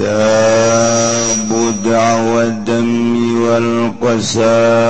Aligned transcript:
الكتاب 0.00 1.74
دعوى 1.84 2.42
الدم 2.42 3.42
والقسام. 3.42 4.87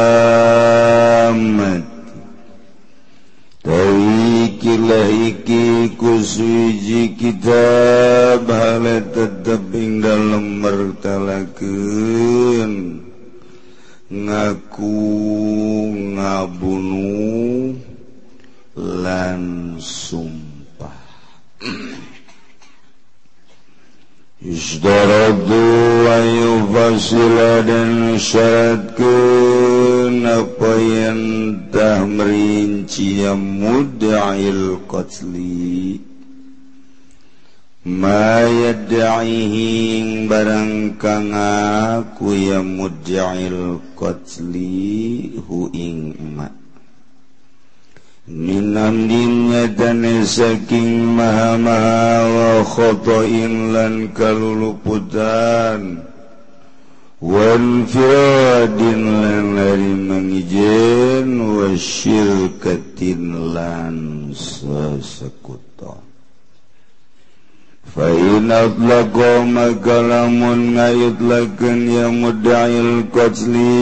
Fainat 67.98 68.78
lako 68.78 69.42
makalamun 69.42 70.78
ngayut 70.78 71.18
lakan 71.18 71.90
ya 71.90 72.06
muda'il 72.06 73.10
kocli 73.10 73.74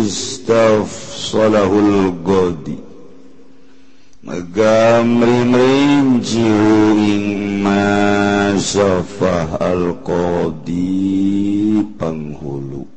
istaf 0.00 0.88
salahul 1.12 2.16
godi 2.24 2.80
Maka 4.24 5.04
merimrinci 5.04 6.48
ing 6.96 7.60
masafah 7.60 9.60
al-qadi 9.60 10.96
penghulu 12.00 12.88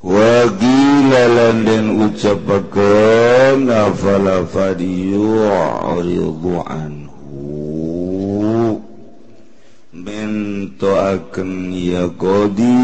Wagila 0.00 1.22
landen 1.28 2.08
ucapakan 2.08 3.68
afala 3.68 4.48
fadiyu 4.48 5.44
aridu'an 5.92 7.01
kita 10.82 11.14
akan 11.14 11.70
yaqdi 11.70 12.74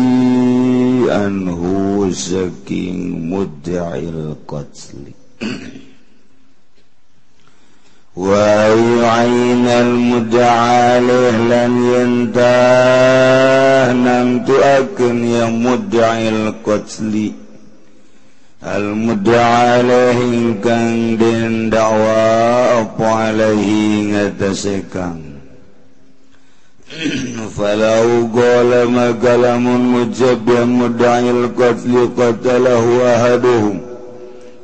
anhu 1.10 2.06
saking 2.14 3.26
muddail 3.26 4.38
qatli 4.46 5.18
wa 8.14 8.70
yu'ain 8.70 9.66
al 9.66 9.92
mudda'alih 9.98 11.34
lan 11.50 11.72
yantah 11.90 13.90
nam 13.90 14.46
tu 14.46 14.54
akan 14.54 15.18
ya 15.26 15.50
muddail 15.50 16.54
qatli 16.62 17.34
al 18.62 18.94
mudda'alih 18.94 20.14
ingkang 20.22 21.18
den 21.18 21.66
dakwa 21.66 22.22
apa 22.78 23.34
alaihi 23.34 24.14
ngatasé 24.14 24.86
فلو 27.56 28.28
قال 28.36 28.90
ما 28.90 29.08
قلم 29.24 29.94
مجب 29.94 30.50
مدعي 30.68 31.30
القتل 31.30 32.08
قتله 32.18 33.14
أحدهم. 33.16 33.80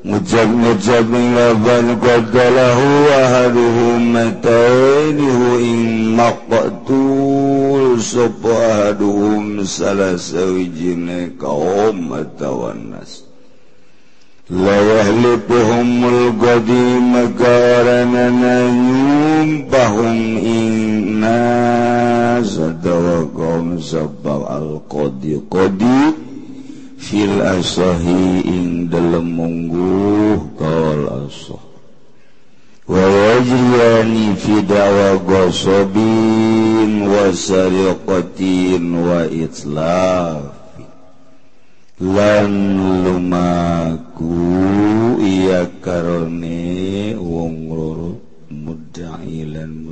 مجب 0.05 0.49
مجب 0.49 1.15
لفظ 1.15 2.09
قتله 2.09 2.81
أحدهم. 3.25 4.13
متينه 4.13 5.59
إن 5.61 6.17
مقتول 6.17 8.03
صب 8.03 8.47
أحدهم 8.47 9.63
ثلاث 9.63 10.35
وجن 10.35 11.31
كهم 11.41 12.15
الناس 12.45 13.25
la 14.51 14.77
yahlikuhumul 14.77 16.37
qadim 16.37 17.17
maka 17.17 17.49
aranana 17.81 18.69
yumpahum 18.77 20.37
inna 20.37 21.41
Adawa 22.45 23.25
kaum 23.33 23.81
sabal 23.81 24.45
al-qadi 24.45 25.41
qadi 25.49 26.13
fil 27.01 27.41
asahi 27.41 28.45
ing 28.45 28.93
dalem 28.93 29.33
mungguh 29.33 30.53
kaul 30.61 31.25
asah. 31.25 31.65
Wa 32.85 33.01
wajriyani 33.01 34.37
fi 34.37 34.61
dawa 34.61 35.17
gosobin 35.25 37.09
wa 37.09 37.33
sariqatin 37.33 38.93
wa 38.93 39.25
itlafi. 39.25 40.85
Lan 42.05 42.53
lumaku 43.09 44.37
iya 45.25 45.65
karone 45.81 47.17
wong 47.17 47.73
loro 47.73 48.21
mudda'i 48.53 49.49
lan 49.49 49.89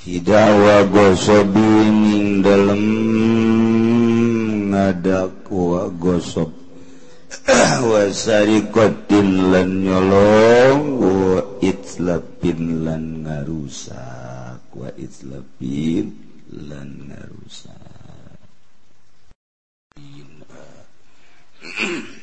Hidawa 0.00 0.88
gosobi 0.88 1.60
ning 1.92 2.40
dalem 2.40 2.84
ngadakwa 4.72 5.92
gosob 6.00 6.56
wasarikotin 7.92 9.52
lan 9.52 9.84
nyolong 9.84 11.04
wa 11.04 11.44
itlapin 11.60 12.80
lan 12.80 13.28
ngarusak. 13.28 14.64
Wa 14.72 14.88
itlapin 14.96 16.16
lan 16.48 16.88
ngarusak. 17.12 18.40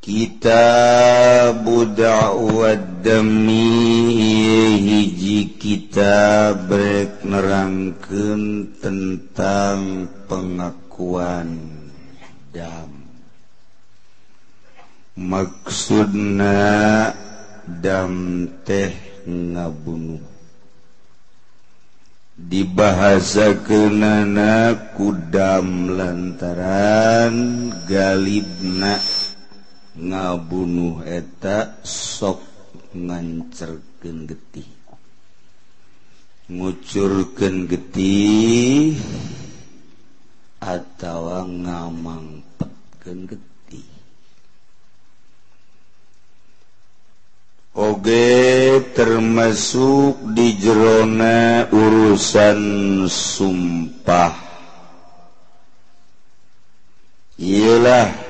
kita 0.00 0.64
budakwadmi 1.60 3.68
hiji 4.80 5.60
kita 5.60 6.56
break 6.56 7.20
nerangkan 7.20 8.72
tentang 8.80 10.08
pengakuan 10.24 11.52
dam. 12.48 12.88
Maksudna 15.20 16.56
dam 17.68 18.48
teh 18.64 18.96
ngabunuh. 19.28 20.24
Dibahasa 22.40 23.52
kenana 23.68 24.72
kudam 24.96 25.92
lantaran 25.92 27.68
galibna 27.84 29.19
ngabunuh 30.00 31.04
eta 31.04 31.76
sok 31.84 32.40
ngancerken 32.96 34.24
getih. 34.24 34.68
Ngucurken 36.50 37.70
getih 37.70 38.98
atau 40.58 41.46
ngamangpetken 41.46 43.18
getih. 43.30 43.90
Oge 47.70 48.82
termasuk 48.98 50.18
di 50.34 50.58
jerona 50.58 51.70
urusan 51.70 52.60
sumpah. 53.06 54.34
Ialah 57.40 58.29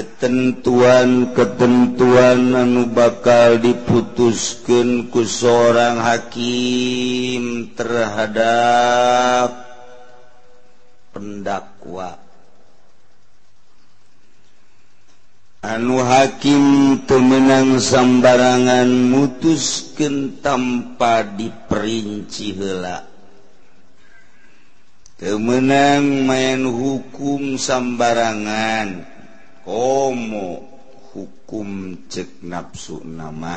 ketentuan-ketentuan 0.00 2.56
anu 2.56 2.88
bakal 2.88 3.60
diputuskan 3.60 5.12
ku 5.12 5.28
seorang 5.28 6.00
hakim 6.00 7.68
terhadap 7.76 9.60
pendakwa. 11.12 12.16
Anu 15.60 16.00
hakim 16.00 16.64
pemenang 17.04 17.76
sambarangan 17.76 18.88
mutusken 18.88 20.40
tanpa 20.40 21.28
diperinci 21.28 22.56
hela 22.56 23.04
kemenang 25.20 26.24
main 26.24 26.64
hukum 26.64 27.60
sambarangan. 27.60 29.09
homo 29.70 30.66
hukum 31.14 31.94
cek 32.10 32.42
nafsu 32.42 33.06
nama 33.06 33.54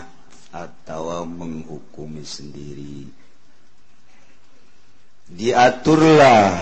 atau 0.54 1.26
menghukumi 1.26 2.22
sendiri. 2.22 3.10
Diaturlah. 5.34 6.54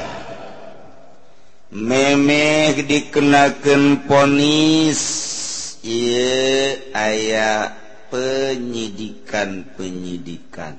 Meme 1.71 2.75
dikenakan 2.79 4.07
ponis. 4.07 5.31
Iye, 5.81 6.77
ayah 6.93 7.73
penyidikan-penyidikan. 8.13 10.77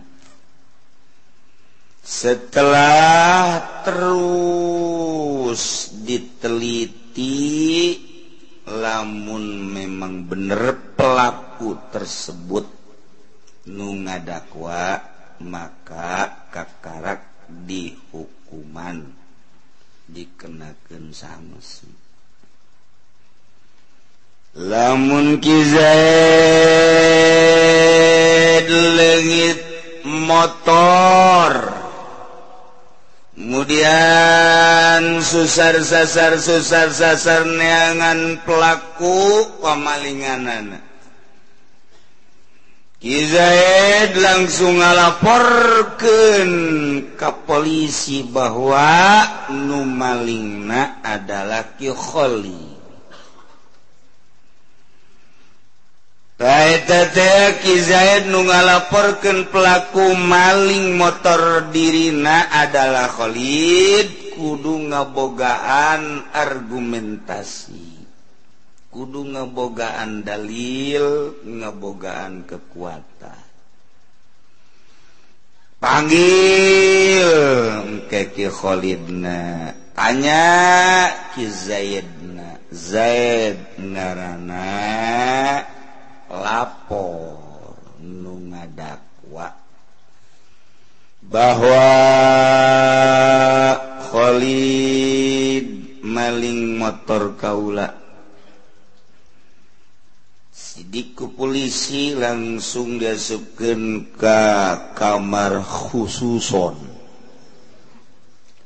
Setelah 2.06 3.82
terus 3.82 5.90
diteliti 6.06 7.42
lamun 8.68 9.70
memang 9.72 10.26
bener 10.26 10.94
pelaku 10.94 11.74
tersebut 11.90 12.66
nu 13.66 13.94
ngadakwa 14.06 15.02
maka 15.42 16.46
kakarak 16.50 17.32
dihukuman. 17.48 19.18
Dikenakan 20.12 21.14
sanksi. 21.14 21.88
Lamun 24.60 25.40
kizaid 25.40 25.80
legit 28.68 29.56
motor. 30.04 31.81
kemudian 33.42 35.18
susar-sasar 35.18 36.38
susar-sasar 36.38 37.42
neangan 37.42 38.38
pelaku 38.46 39.50
pemalinganan 39.58 40.78
Kizaid 43.02 44.14
langsung 44.14 44.78
ngalaporkan 44.78 46.46
ke 47.18 47.30
polisi 47.42 48.22
bahwa 48.22 49.26
numalingna 49.50 51.02
adalah 51.02 51.74
Ki 51.74 51.90
Kholi. 51.90 52.71
Zaid 56.42 58.26
nu 58.26 58.42
ngalaporkan 58.42 59.46
pelaku 59.46 60.10
maling 60.18 60.98
motor 60.98 61.70
dirina 61.70 62.50
adalah 62.50 63.06
Khalid 63.06 64.34
kudu 64.34 64.90
ngabogaan 64.90 66.34
argumentasi. 66.34 68.02
Kudu 68.90 69.22
ngebogaan 69.22 70.26
dalil 70.26 71.38
ngebogaan 71.46 72.42
kekuatan. 72.42 73.38
Panggil 75.78 77.30
keki 78.10 78.50
Khalidna. 78.50 79.70
Tanya 79.94 80.46
ki 81.38 81.46
Zaidna. 81.46 82.58
Zaid 82.74 83.78
ngarana 83.78 84.74
lapor 86.32 87.36
nu 88.00 88.48
ngadakwa 88.48 89.52
bahwa 91.22 91.84
Khlid 94.12 96.00
maling 96.04 96.76
motor 96.76 97.32
Kaula. 97.40 97.88
Sidiku 100.52 101.32
polisi 101.32 102.12
langsung 102.12 103.00
diasupken 103.00 104.12
ke 104.12 104.40
kamar 104.92 105.64
khususon. 105.64 106.76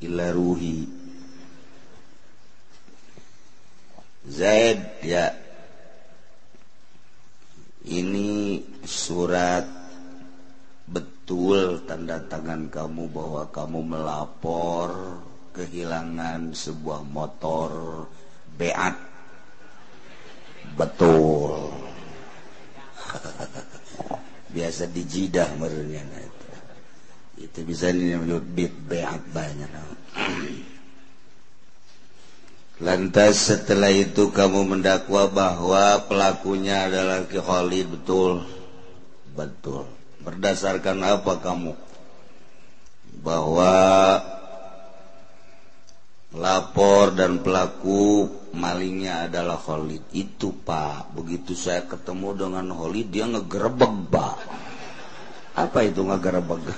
Ilaruhi. 0.03 0.83
Zaid 4.27 4.99
ya. 5.07 5.46
Surat. 9.07 9.63
Betul 10.87 11.83
tanda 11.87 12.19
tangan 12.27 12.67
kamu 12.67 13.11
bahwa 13.11 13.43
kamu 13.51 13.79
melapor 13.83 15.19
kehilangan 15.55 16.51
sebuah 16.51 17.07
motor 17.07 18.03
beat. 18.59 18.95
Betul. 20.75 21.71
Biasa 24.55 24.87
di 24.91 25.03
jidah 25.03 25.47
merenya 25.55 26.03
itu. 26.03 26.47
Itu 27.47 27.59
bisa 27.63 27.91
disebut 27.91 28.43
beat 28.51 28.75
beat 28.87 29.23
banyak. 29.31 29.71
Lantas 32.77 33.49
setelah 33.49 33.89
itu 33.89 34.29
kamu 34.29 34.77
mendakwa 34.77 35.25
bahwa 35.33 35.97
pelakunya 36.05 36.85
adalah 36.85 37.25
Khalid 37.25 37.89
betul. 37.89 38.56
Betul. 39.37 39.85
Berdasarkan 40.25 40.97
apa 41.05 41.37
kamu? 41.37 41.77
Bahwa 43.21 43.73
lapor 46.33 47.13
dan 47.13 47.45
pelaku 47.45 48.25
malingnya 48.57 49.29
adalah 49.29 49.61
Khalid. 49.61 50.09
Itu 50.09 50.57
Pak. 50.65 51.13
Begitu 51.13 51.53
saya 51.53 51.85
ketemu 51.85 52.33
dengan 52.33 52.65
Khalid 52.73 53.13
dia 53.13 53.29
ngegerebek 53.29 53.93
Pak. 54.09 54.37
Apa 55.53 55.85
itu 55.85 56.01
ngegerebek? 56.01 56.61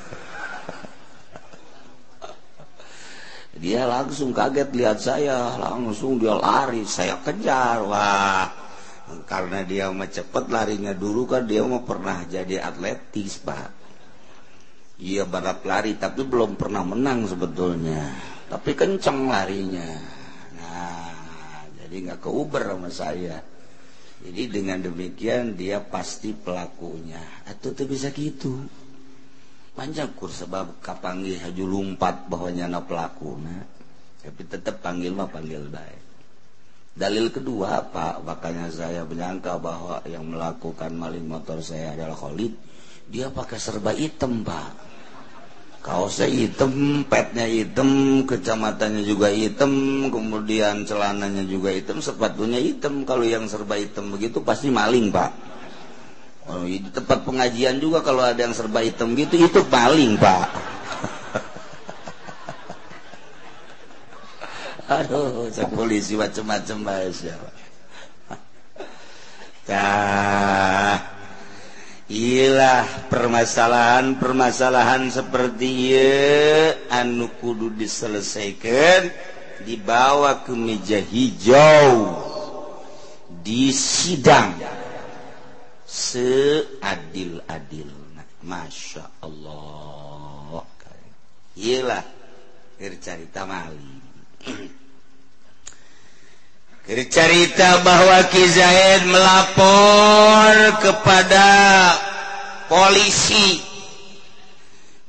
dia 3.64 3.88
langsung 3.88 4.36
kaget 4.36 4.70
lihat 4.76 5.00
saya 5.00 5.56
langsung 5.60 6.20
dia 6.20 6.36
lari 6.36 6.88
saya 6.88 7.20
kejar 7.20 7.84
wah 7.84 8.59
karena 9.26 9.66
dia 9.66 9.90
mau 9.90 10.06
cepet 10.06 10.46
larinya. 10.50 10.94
Dulu 10.94 11.26
kan 11.26 11.44
dia 11.46 11.66
mau 11.66 11.82
pernah 11.82 12.22
jadi 12.26 12.62
atletis 12.62 13.42
pak. 13.42 13.70
Iya 15.00 15.24
barat 15.24 15.64
lari 15.64 15.96
tapi 15.96 16.28
belum 16.28 16.60
pernah 16.60 16.84
menang 16.84 17.26
sebetulnya. 17.26 18.14
Tapi 18.50 18.72
kenceng 18.76 19.30
larinya. 19.32 19.90
Nah 20.58 21.14
jadi 21.82 21.96
nggak 22.10 22.20
ke 22.22 22.30
Uber 22.30 22.64
sama 22.66 22.90
saya. 22.92 23.38
Jadi 24.20 24.52
dengan 24.52 24.84
demikian 24.84 25.56
dia 25.56 25.80
pasti 25.80 26.36
pelakunya. 26.36 27.22
Atau 27.48 27.72
tuh 27.72 27.88
bisa 27.88 28.12
gitu. 28.12 28.68
Panjangkur 29.80 30.28
sebab 30.28 30.84
kapanggih 30.84 31.40
haju 31.40 31.64
lumpat 31.64 32.28
bahwa 32.28 32.52
nyana 32.52 32.84
pelaku 32.84 33.40
nah. 33.40 33.64
tapi 34.20 34.44
tetap 34.44 34.84
panggil 34.84 35.16
mah 35.16 35.32
panggil 35.32 35.72
baik 35.72 35.99
dalil 36.96 37.30
kedua 37.30 37.86
apa? 37.86 38.22
Makanya 38.22 38.70
saya 38.74 39.06
menyangka 39.06 39.58
bahwa 39.62 40.02
yang 40.08 40.26
melakukan 40.30 40.94
maling 40.94 41.26
motor 41.26 41.62
saya 41.62 41.94
adalah 41.94 42.18
Khalid. 42.18 42.54
Dia 43.10 43.34
pakai 43.34 43.58
serba 43.58 43.92
hitam 43.94 44.46
pak. 44.46 44.88
Kaosnya 45.80 46.28
hitam 46.28 47.08
petnya 47.08 47.48
hitam 47.48 48.22
kecamatannya 48.28 49.08
juga 49.08 49.32
hitam 49.32 49.72
kemudian 50.12 50.84
celananya 50.84 51.48
juga 51.48 51.72
hitam 51.72 52.04
sepatunya 52.04 52.60
hitam. 52.60 53.08
Kalau 53.08 53.26
yang 53.26 53.50
serba 53.50 53.80
hitam 53.80 54.14
begitu 54.14 54.46
pasti 54.46 54.70
maling 54.70 55.10
pak. 55.10 55.32
Oh, 56.50 56.66
di 56.66 56.82
tempat 56.82 57.26
pengajian 57.30 57.78
juga 57.78 58.02
kalau 58.02 58.26
ada 58.26 58.42
yang 58.42 58.58
serba 58.58 58.82
hitam 58.82 59.14
gitu 59.14 59.38
itu 59.38 59.62
paling 59.70 60.18
pak 60.18 60.69
aduh 64.90 65.54
cek 65.54 65.70
polisi 65.78 66.18
macam-macam 66.18 66.78
bahasa 66.82 67.38
tah 69.70 70.98
Ilah 72.10 73.06
permasalahan-permasalahan 73.06 75.14
seperti 75.14 75.94
ye, 75.94 76.10
anu 76.90 77.30
kudu 77.38 77.70
diselesaikan 77.78 79.14
dibawa 79.62 80.42
ke 80.42 80.58
meja 80.58 80.98
hijau 80.98 82.18
di 83.46 83.70
sidang. 83.70 84.58
Seadil-adil 85.86 87.94
Masya 88.42 89.06
Allah. 89.22 90.66
Ilah 91.62 92.02
cerita 92.80 93.44
maling 93.46 93.99
cerita 97.10 97.82
bahwa 97.86 98.18
Kizaid 98.30 99.06
melapor 99.10 100.82
kepada 100.82 101.48
polisi 102.70 103.62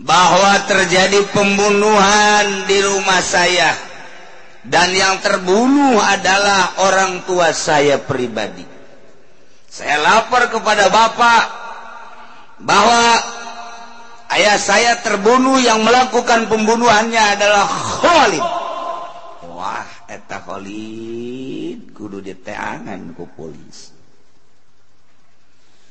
bahwa 0.00 0.64
terjadi 0.64 1.28
pembunuhan 1.32 2.64
di 2.64 2.78
rumah 2.84 3.20
saya 3.20 3.76
dan 4.64 4.92
yang 4.92 5.20
terbunuh 5.20 6.00
adalah 6.00 6.84
orang 6.84 7.24
tua 7.24 7.52
saya 7.52 8.00
pribadi. 8.00 8.64
Saya 9.70 10.02
lapor 10.02 10.50
kepada 10.52 10.88
Bapak 10.92 11.42
bahwa 12.60 13.04
ayah 14.36 14.58
saya 14.60 15.00
terbunuh 15.00 15.56
yang 15.62 15.80
melakukan 15.80 16.48
pembunuhannya 16.48 17.22
adalah 17.38 17.64
Khalid. 17.68 18.69
Wah 19.60 20.08
eta 20.08 20.40
Khlid 20.40 21.92
kudu 21.92 22.24
diteangan 22.24 23.12
ku 23.12 23.28
polis. 23.28 23.92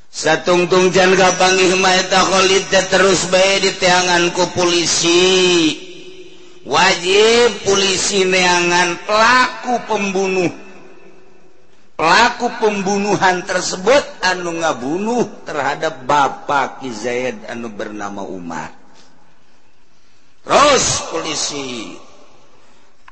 Satungtung 0.09 0.89
jan 0.89 1.13
gapanghmaeta 1.13 2.17
Khlid 2.33 2.65
terus 2.89 3.29
bae 3.29 3.61
diteangan 3.61 4.33
ku 4.33 4.49
polisi. 4.57 5.85
Wajib 6.65 7.61
polisi 7.61 8.25
neangan 8.25 9.05
pelaku 9.05 9.85
pembunuh. 9.85 10.49
Pelaku 11.93 12.49
pembunuhan 12.57 13.45
tersebut 13.45 14.01
anu 14.25 14.65
ngabunuh 14.65 15.45
terhadap 15.45 16.09
Bapak 16.09 16.81
Ki 16.81 16.89
Zaid 16.89 17.45
anu 17.45 17.69
bernama 17.69 18.25
Umar. 18.25 18.73
Terus 20.41 21.05
polisi. 21.13 22.08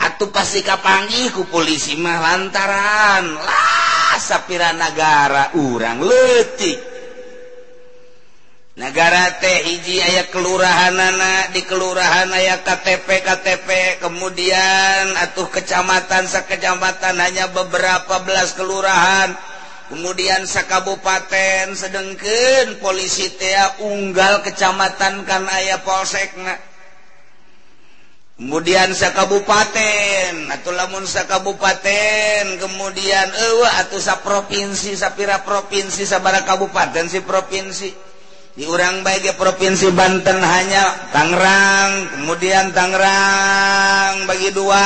Atuh 0.08 0.32
pasti 0.32 0.64
kapanggih 0.64 1.36
ku 1.36 1.52
polisi 1.52 2.00
mah 2.00 2.24
lantaran. 2.24 3.28
Lah 3.28 4.16
sapira 4.24 4.72
negara 4.72 5.52
urang 5.60 6.00
letik. 6.00 6.80
Negara 8.78 9.42
teh 9.42 9.68
hiji 9.68 10.00
aya 10.00 10.30
kelurahanana 10.32 11.52
di 11.52 11.66
kelurahan 11.66 12.30
aya 12.30 12.62
KTP 12.62 13.26
KTP 13.26 13.68
kemudian 14.00 15.18
atuh 15.18 15.50
kecamatan 15.50 16.30
sekecamatan 16.30 17.18
hanya 17.20 17.52
beberapa 17.52 18.24
belas 18.24 18.56
kelurahan. 18.56 19.36
Kemudian 19.92 20.48
sekabupaten 20.48 21.76
sedengken 21.76 22.80
polisi 22.80 23.28
teh 23.36 23.60
unggal 23.84 24.40
kecamatan 24.46 25.28
kan 25.28 25.44
aya 25.52 25.84
polsekna 25.84 26.67
kemudian 28.38 28.94
sa 28.94 29.18
Kabupaten 29.18 30.54
atau 30.54 30.72
lamun 30.72 31.10
sa 31.10 31.26
Kabupaten 31.26 32.62
kemudian 32.62 33.28
ewa 33.34 33.82
atau 33.82 33.98
sa 33.98 34.22
provinsi 34.22 34.94
sapira 34.94 35.42
provinsi 35.42 36.06
sabara 36.06 36.46
kabupaten 36.46 37.10
si 37.10 37.20
provinsi. 37.26 37.90
Di 38.58 38.66
urang 38.66 39.06
baik 39.06 39.38
provinsi 39.38 39.94
Banten 39.94 40.42
hanya 40.42 41.14
Tangerang 41.14 42.18
kemudian 42.18 42.74
Tangerang 42.74 44.26
bagi 44.26 44.50
dua 44.50 44.82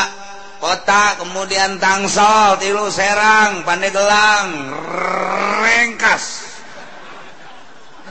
kota 0.59 1.15
kemudian 1.23 1.79
Tangsel 1.79 2.59
tilu 2.59 2.91
Serang 2.91 3.63
Pandegelang 3.63 4.75
Rengkas. 5.63 6.51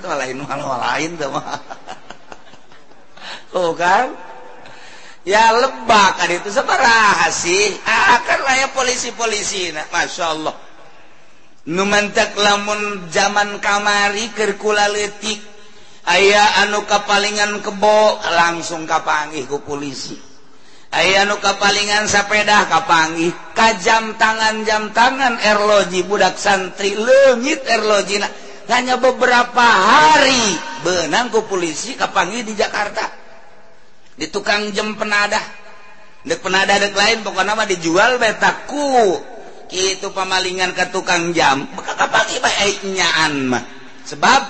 Itu 0.00 0.08
lain 0.08 0.40
lain 0.48 1.10
tuh 1.20 1.28
mah. 1.28 1.60
Tuh 3.52 3.76
kan? 3.76 4.29
ya 5.24 5.52
lebak 5.52 6.16
ah, 6.16 6.24
kan 6.24 6.30
itu 6.32 6.48
seberapa 6.48 7.28
sih. 7.32 7.76
Akan 7.84 8.40
lah 8.44 8.56
ya 8.56 8.68
polisi-polisi. 8.72 9.72
Nah 9.74 9.84
masya 9.92 10.26
Allah. 10.32 10.54
Numantak 11.68 12.32
lamun 12.40 13.12
zaman 13.12 13.60
kamari 13.60 14.32
kerkula 14.32 14.88
letik 14.88 15.38
ayah 16.08 16.64
anu 16.64 16.88
kapalingan 16.88 17.60
kebo 17.60 18.16
langsung 18.32 18.88
kapangih 18.88 19.44
ku 19.44 19.60
polisi. 19.60 20.16
Ayah 20.90 21.28
anu 21.28 21.36
kapalingan 21.38 22.08
sepeda 22.08 22.64
kapangih 22.66 23.30
kajam 23.52 24.16
tangan 24.16 24.64
jam 24.64 24.90
tangan 24.96 25.36
erloji 25.38 26.00
budak 26.08 26.40
santri 26.40 26.96
lengit 26.96 27.60
erloji. 27.68 28.18
Nah 28.18 28.32
hanya 28.72 28.96
beberapa 28.96 29.66
hari 29.66 30.56
benang 30.80 31.28
ku 31.28 31.44
polisi 31.44 31.92
kapangih 31.92 32.40
di 32.40 32.56
Jakarta. 32.56 33.19
Di 34.20 34.28
tukang 34.28 34.68
jem 34.76 35.00
penadah. 35.00 35.40
Dek 36.20 36.44
penadah 36.44 36.76
dek 36.76 36.92
lain 36.92 37.24
pokok 37.24 37.40
nama 37.40 37.64
dijual 37.64 38.20
betaku 38.20 39.16
itu 39.72 40.12
pemalingan 40.12 40.76
ke 40.76 40.92
tukang 40.92 41.32
jam. 41.32 41.64
Maka 41.72 41.96
kapangi 41.96 42.36
baiknyaan 42.44 43.48
mah. 43.48 43.64
Sebab 44.04 44.42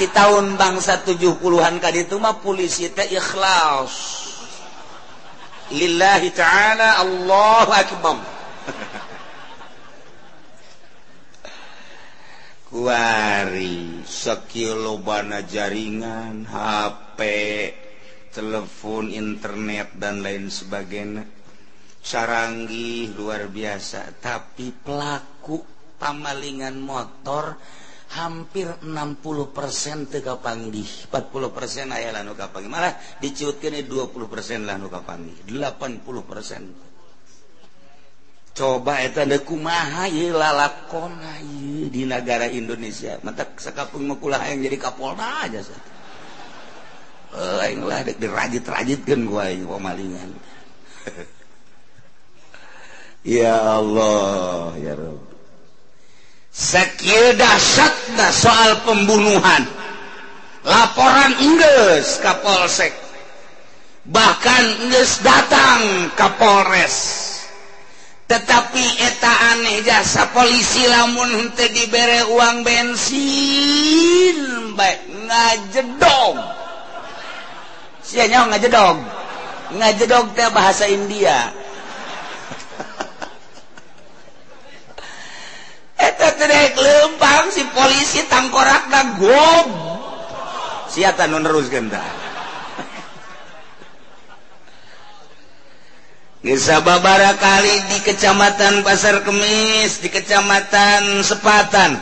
di 0.00 0.08
tahun 0.08 0.56
bangsa 0.56 1.04
70-an 1.04 1.76
tadi 1.84 2.08
itu 2.08 2.16
mah 2.16 2.40
polisi 2.40 2.88
teh 2.88 3.12
ikhlas. 3.12 3.92
Lillahi 5.76 6.32
ta'ala 6.32 7.04
Allahu 7.04 7.70
akbar. 7.76 8.16
Kuari 12.70 14.00
sekilo 14.06 15.02
bana 15.02 15.42
jaringan 15.44 16.46
HP 16.48 17.20
telepon 18.30 19.10
internet 19.10 19.94
dan 19.98 20.22
lain 20.22 20.48
sebagainya. 20.48 21.26
Saranggi 22.00 23.12
luar 23.12 23.50
biasa. 23.52 24.16
Tapi 24.22 24.72
pelaku 24.72 25.60
pamalingan 26.00 26.80
motor 26.80 27.60
hampir 28.10 28.66
60% 28.82 30.10
tegapanggih 30.10 31.12
40% 31.12 31.94
aya 31.94 32.10
lanu 32.10 32.32
kapanggih. 32.34 32.70
Malah 32.72 32.96
diciutkeun 33.20 33.84
20% 33.84 34.64
lanu 34.64 34.88
kapanggih. 34.88 35.44
80% 35.46 36.90
coba 38.50 39.00
eta 39.00 39.24
deui 39.24 39.46
kumaha 39.46 40.10
ieu 40.10 40.34
lalakon 40.34 41.16
ieu 41.54 41.86
di 41.86 42.02
negara 42.04 42.50
Indonesia. 42.50 43.16
Mata 43.22 43.46
sakapeung 43.56 44.10
mah 44.10 44.42
yang 44.50 44.66
jadi 44.66 44.76
kapolda 44.76 45.46
aja 45.46 45.62
satu 45.64 45.99
lah 47.34 48.02
dirajit-rajitkan 48.06 49.26
gue 49.26 49.46
pemalingan 49.62 50.30
ya 53.38 53.78
Allah 53.78 54.74
ya 54.78 54.94
Rabb 54.98 55.30
sakit 56.50 57.38
dahsyatna 57.38 58.28
soal 58.34 58.82
pembunuhan. 58.84 59.64
Laporan 60.60 61.40
Inggris 61.40 62.20
Kapolsek 62.20 62.92
bahkan 64.04 64.60
Inggris 64.84 65.24
datang 65.24 66.12
Kapolres 66.12 66.96
tetapi 68.28 68.84
eta 69.00 69.56
aneh 69.56 69.80
jasa 69.80 70.28
polisi 70.36 70.84
lamun 70.84 71.32
henteu 71.32 71.64
dibere 71.72 72.28
uang 72.28 72.60
bensin 72.60 74.36
baik 74.76 75.00
ngajedong. 75.08 76.59
sianya 78.10 78.50
ngajedog 78.50 78.98
ngajedog 79.70 80.34
teh 80.34 80.50
bahasa 80.50 80.90
India. 80.90 81.54
Eta 86.10 86.34
teh 86.34 86.74
lempang 86.74 87.54
si 87.54 87.62
polisi 87.70 88.26
tangkorak 88.26 88.90
da 88.90 89.14
gom 89.14 89.70
siata 90.90 91.30
nu 91.30 91.38
neruskeun 91.38 91.86
tah. 91.86 92.02
Gesababara 96.50 97.38
kali 97.38 97.94
di 97.94 98.10
Kecamatan 98.10 98.82
Pasar 98.82 99.22
Kemis, 99.22 100.02
di 100.02 100.10
Kecamatan 100.10 101.22
Sepatan, 101.22 101.94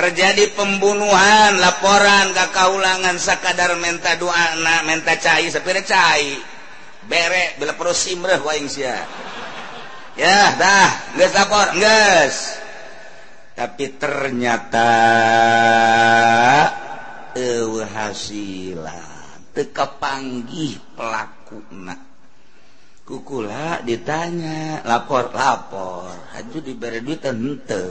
terjadi 0.00 0.56
pembunuhan 0.56 1.60
laporan 1.60 2.32
kakaulangan 2.32 3.20
sakadar 3.20 3.76
menta 3.76 4.16
doa 4.16 4.56
na 4.56 4.80
menta 4.88 5.12
cai 5.20 5.52
sepira 5.52 5.84
cai. 5.84 6.40
Bere 7.04 7.60
bila 7.60 7.76
perlu 7.76 7.92
simreh 7.92 8.40
waing 8.40 8.64
sia. 8.64 8.96
Ya 10.16 10.56
dah 10.56 11.20
geus 11.20 11.36
lapor 11.36 11.76
geus. 11.76 12.36
Tapi 13.52 14.00
ternyata 14.00 14.88
hasilan 17.92 19.52
tekapanggih 19.52 20.80
pelaku 20.96 21.60
nak 21.76 22.00
kukula 23.04 23.84
ditanya 23.84 24.80
lapor 24.88 25.28
lapor. 25.36 26.08
Haju 26.32 26.58
diberi 26.64 27.04
duit 27.04 27.20
ente 27.20 27.84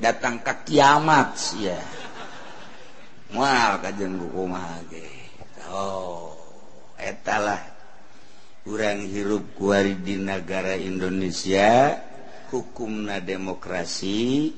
datang 0.00 0.40
ke 0.40 0.54
kiamat 0.66 1.36
ya 1.60 1.78
mual 3.30 3.78
kajeng 3.84 4.16
buku 4.18 4.42
mage 4.48 5.08
oh 5.70 6.34
etalah 6.98 7.60
kurang 8.66 9.04
hirup 9.06 9.54
kuari 9.54 10.00
di 10.00 10.16
negara 10.18 10.74
Indonesia 10.74 11.94
hukumna 12.50 13.22
demokrasi 13.22 14.50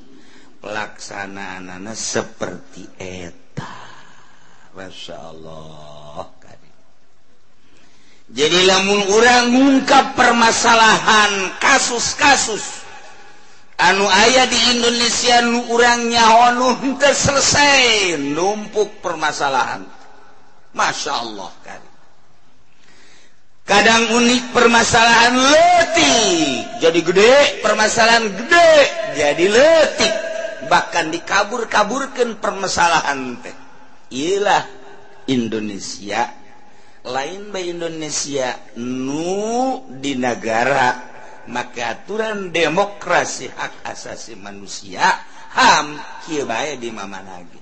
pelaksanaan 0.63 1.69
anak 1.69 1.99
seperti 1.99 2.87
eta. 2.97 3.75
Masya 4.73 5.17
Allah 5.21 5.93
jadi 8.33 8.65
lamun 8.65 9.13
orang 9.13 9.53
ngungkap 9.53 10.17
permasalahan 10.17 11.53
kasus-kasus. 11.61 12.81
anu 13.79 14.05
ayah 14.09 14.47
di 14.49 14.59
Indonesia 14.77 15.41
nu 15.45 15.73
urangnya 15.73 16.23
Honun 16.23 16.97
selesai 16.99 18.17
numpuk 18.21 19.01
permasalahan. 19.05 19.85
Masya 20.73 21.13
Allah 21.13 21.53
kan? 21.61 21.83
Kadang 23.63 24.11
unik 24.19 24.51
permasalahan 24.51 25.39
letik 25.39 26.83
jadi 26.83 26.99
gede 26.99 27.35
permasalahan 27.63 28.27
gede 28.35 28.75
jadi 29.15 29.45
letik 29.47 30.15
bahkan 30.67 31.15
dikabur-kaburkan 31.15 32.43
permasalahan 32.43 33.39
teh. 33.39 33.55
Ilah 34.13 34.67
Indonesia. 35.31 36.27
Lain 37.07 37.51
by 37.51 37.67
Indonesia 37.67 38.55
nu 38.79 39.83
di 39.91 40.15
negara 40.19 41.12
maka 41.51 41.99
aturan 41.99 42.55
demokrasi 42.55 43.51
hak 43.51 43.87
asasi 43.89 44.39
manusia 44.39 45.03
HAM 45.53 45.99
kibaya 46.27 46.79
di 46.79 46.91
mama 46.95 47.19
lagi 47.25 47.61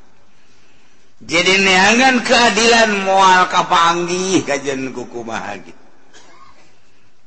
jadi 1.21 1.61
neangan 1.61 2.25
keadilan 2.25 2.91
mual 3.05 3.49
kapanggih 3.49 4.45
kajian 4.45 4.93
kuku 4.93 5.21
mahagi 5.25 5.73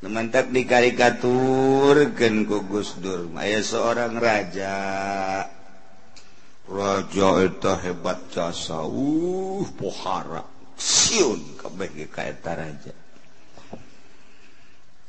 Temantak 0.03 0.51
dikarikaturkan 0.51 2.43
ku 2.43 2.59
Gus 2.67 2.99
Dur. 2.99 3.31
Aya 3.39 3.63
seorang 3.63 4.19
raja. 4.19 4.75
Raja 6.67 7.27
itu 7.39 7.73
hebat 7.79 8.19
jasa. 8.27 8.83
Uh, 8.83 9.63
pohara. 9.79 10.43
Siun 10.75 11.55
kabeh 11.55 12.11
ka 12.11 12.27
eta 12.27 12.51
raja. 12.51 12.91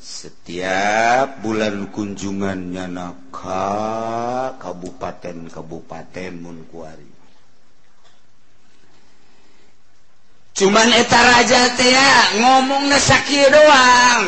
setiap 0.05 1.41
bulan 1.41 1.89
kunjungannya 1.89 2.93
naka 2.93 4.53
Kabupaten 4.61 5.49
Kabupaten 5.49 6.33
Munkuari. 6.45 7.09
Cuman 10.55 10.93
eta 10.93 11.19
raja 11.19 11.73
teh 11.75 11.97
ngomong 12.39 12.93
sakit 12.93 13.49
doang. 13.49 14.25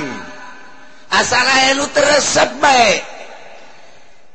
Asal 1.13 1.47
lu 1.79 1.87
teresep 1.93 1.95
teresep 1.95 2.51
bae. 2.59 2.99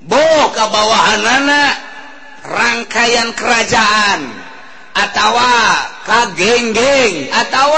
Boh 0.06 0.46
kabawahanana 0.56 1.76
rangkaian 2.48 3.36
kerajaan. 3.36 4.41
Atau 4.92 5.36
kageng-geng 6.04 7.32
atau 7.32 7.70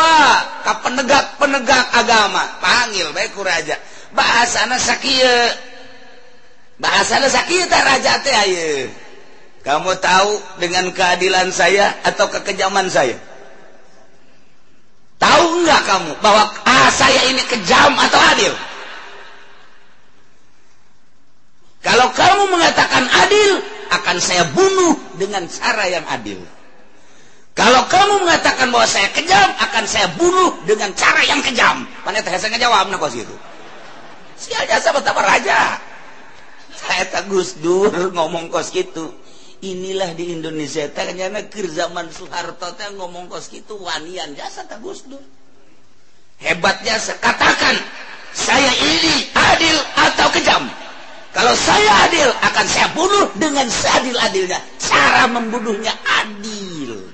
ka 0.66 0.74
penegak-penegak 0.82 1.86
agama. 1.94 2.44
Panggil 2.58 3.10
baik 3.14 3.38
raja. 3.42 3.78
Bahasana 4.14 4.78
sakit 4.78 5.74
bahasana 6.78 7.30
sakit 7.30 7.70
raja 7.70 8.22
teh 8.22 8.38
kamu 9.64 9.96
tahu 10.04 10.32
dengan 10.60 10.92
keadilan 10.92 11.48
saya 11.56 11.96
atau 12.04 12.28
kekejaman 12.28 12.92
saya? 12.92 13.16
Tahu 15.24 15.64
nggak 15.64 15.82
kamu 15.88 16.12
bahwa 16.20 16.52
ah, 16.68 16.92
saya 16.92 17.32
ini 17.32 17.40
kejam 17.48 17.96
atau 17.96 18.20
adil? 18.36 18.52
Kalau 21.80 22.12
kamu 22.12 22.44
mengatakan 22.52 23.08
adil, 23.08 23.60
akan 23.92 24.18
saya 24.20 24.44
bunuh 24.52 24.96
dengan 25.16 25.48
cara 25.48 25.88
yang 25.88 26.04
adil. 26.12 26.40
Kalau 27.54 27.86
kamu 27.86 28.26
mengatakan 28.26 28.74
bahwa 28.74 28.90
saya 28.90 29.14
kejam, 29.14 29.46
akan 29.62 29.86
saya 29.86 30.10
bunuh 30.18 30.58
dengan 30.66 30.90
cara 30.98 31.22
yang 31.22 31.38
kejam. 31.46 31.86
Mana 32.02 32.26
teh 32.26 32.34
saya 32.34 32.50
ngejawab 32.50 32.90
nak 32.90 32.98
kos 32.98 33.14
itu. 33.14 33.36
Si 34.34 34.50
aja 34.58 34.82
sahabat 34.82 35.06
apa 35.06 35.22
raja. 35.22 35.78
Saya 36.74 37.06
tak 37.14 37.30
Gus 37.30 37.62
Dur 37.62 38.10
ngomong 38.10 38.50
kos 38.50 38.74
gitu. 38.74 39.14
Inilah 39.64 40.18
di 40.18 40.34
Indonesia 40.34 40.90
ternyata 40.92 41.48
ke 41.48 41.64
zaman 41.70 42.10
Soeharto 42.10 42.74
teh 42.74 42.90
ngomong 42.98 43.30
kos 43.30 43.54
gitu 43.54 43.78
wanian 43.78 44.34
jasa 44.34 44.66
tak 44.66 44.82
Gus 44.82 45.06
Dur. 45.06 45.22
Hebatnya 46.42 46.98
katakan 47.22 47.78
saya 48.34 48.74
ini 48.82 49.30
adil 49.38 49.78
atau 49.94 50.28
kejam 50.34 50.66
kalau 51.34 51.54
saya 51.58 52.06
adil, 52.06 52.30
akan 52.46 52.66
saya 52.70 52.94
bunuh 52.94 53.26
dengan 53.42 53.66
seadil-adilnya. 53.66 54.62
Cara 54.78 55.26
membunuhnya 55.26 55.90
adil. 56.06 57.13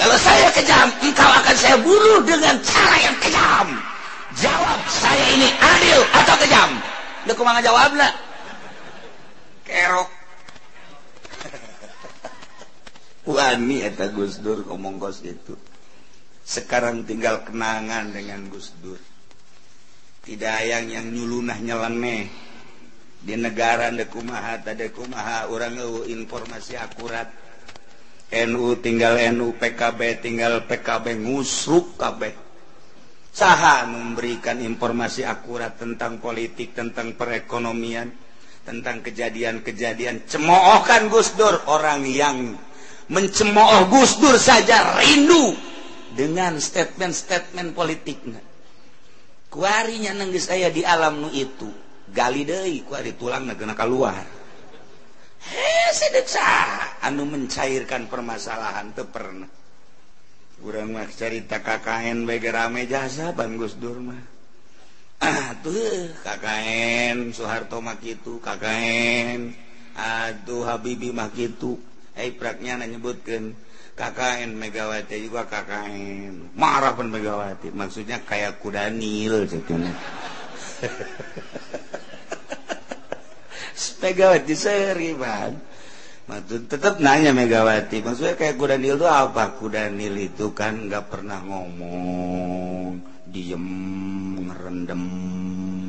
Kalau 0.00 0.16
saya 0.16 0.48
kejam, 0.56 0.88
engkau 1.04 1.28
akan 1.28 1.56
saya 1.60 1.76
bunuh 1.76 2.24
dengan 2.24 2.56
cara 2.64 2.96
yang 3.04 3.16
kejam. 3.20 3.68
Jawab 4.40 4.80
saya 4.88 5.24
ini 5.36 5.52
adil 5.60 6.00
atau 6.16 6.36
kejam? 6.40 6.70
Udah 7.28 7.36
kumanga 7.36 7.60
lah 7.60 8.12
Kerok. 9.68 10.08
Wani 13.36 13.84
eta 13.84 14.08
Gus 14.08 14.40
Dur 14.40 14.64
ngomong 14.64 14.96
Gus 14.96 15.20
itu. 15.20 15.52
Sekarang 16.48 17.04
tinggal 17.04 17.44
kenangan 17.44 18.08
dengan 18.16 18.48
Gus 18.48 18.72
Dur. 18.80 18.96
Tidak 20.24 20.58
yang 20.64 20.88
yang 20.88 21.06
nyulunah 21.12 21.60
nyeleneh 21.60 22.24
di 23.20 23.36
negara 23.36 23.92
dekumaha 23.92 24.64
tadi 24.64 24.88
kumaha 24.88 25.52
orang 25.52 25.76
informasi 26.08 26.80
akurat 26.80 27.28
NU 28.30 28.78
tinggal 28.78 29.18
NU 29.34 29.58
PKB 29.58 30.22
tinggal 30.22 30.62
PKB 30.62 31.18
ngusruk 31.18 31.98
kabeh. 31.98 32.30
Saha 33.30 33.86
memberikan 33.90 34.58
informasi 34.62 35.26
akurat 35.26 35.74
tentang 35.74 36.22
politik 36.22 36.74
tentang 36.74 37.14
perekonomian 37.18 38.10
tentang 38.62 39.02
kejadian-kejadian. 39.02 40.30
Cemoohkan 40.30 41.10
Gus 41.10 41.34
Dur 41.34 41.58
orang 41.66 42.06
yang 42.06 42.54
mencemooh 43.10 43.90
Gus 43.90 44.22
Dur 44.22 44.38
saja 44.38 44.98
rindu 44.98 45.54
dengan 46.14 46.58
statement-statement 46.58 47.74
politiknya. 47.74 48.42
Kuarinya 49.50 50.14
nenggis 50.14 50.46
saya 50.46 50.70
di 50.70 50.86
alam 50.86 51.26
nu 51.26 51.30
itu. 51.34 51.66
Gali 52.10 52.46
deui 52.46 52.82
kuari 52.86 53.14
tulang 53.14 53.50
kena 53.54 53.74
keluar 53.74 54.39
Eh, 55.40 55.88
anu 57.00 57.24
mencairkan 57.24 58.12
permasalahan 58.12 58.92
tuh 58.92 59.08
pernah. 59.08 59.48
Kurang 60.60 60.92
cerita 61.16 61.64
KKN 61.64 62.28
baik 62.28 62.52
rame 62.52 62.84
jasa 62.84 63.32
Banggus 63.32 63.80
Durma 63.80 64.40
ah, 65.20 65.56
tuh 65.60 66.12
KKN 66.24 67.32
Soeharto 67.32 67.80
mak 67.80 68.04
itu 68.04 68.40
KKN. 68.40 69.52
Aduh 69.96 70.64
Habibi 70.64 71.12
mak 71.12 71.36
itu 71.36 71.76
eh 72.16 72.32
praknya 72.32 72.80
nyebutkeun 72.80 73.56
KKN 73.96 74.56
Megawati 74.56 75.16
juga 75.20 75.44
KKN. 75.44 76.56
Marah 76.56 76.96
pun 76.96 77.12
Megawati. 77.12 77.68
Maksudnya 77.72 78.24
kayak 78.24 78.60
kudanil 78.64 79.44
sebetulnya 79.44 79.92
Megawati. 84.00 84.54
Seri 84.54 85.16
bang 85.16 85.54
Maksud, 86.30 86.70
tetap 86.70 87.02
nanya 87.02 87.34
Megawati. 87.34 88.06
Maksudnya 88.06 88.38
kayak 88.38 88.54
kuda 88.54 88.78
nil 88.78 88.94
itu 88.94 89.08
apa? 89.10 89.50
Kuda 89.58 89.90
nil 89.90 90.14
itu 90.14 90.54
kan 90.54 90.86
nggak 90.86 91.10
pernah 91.10 91.42
ngomong. 91.42 93.02
Diem 93.26 93.66
ngerendam 94.46 95.02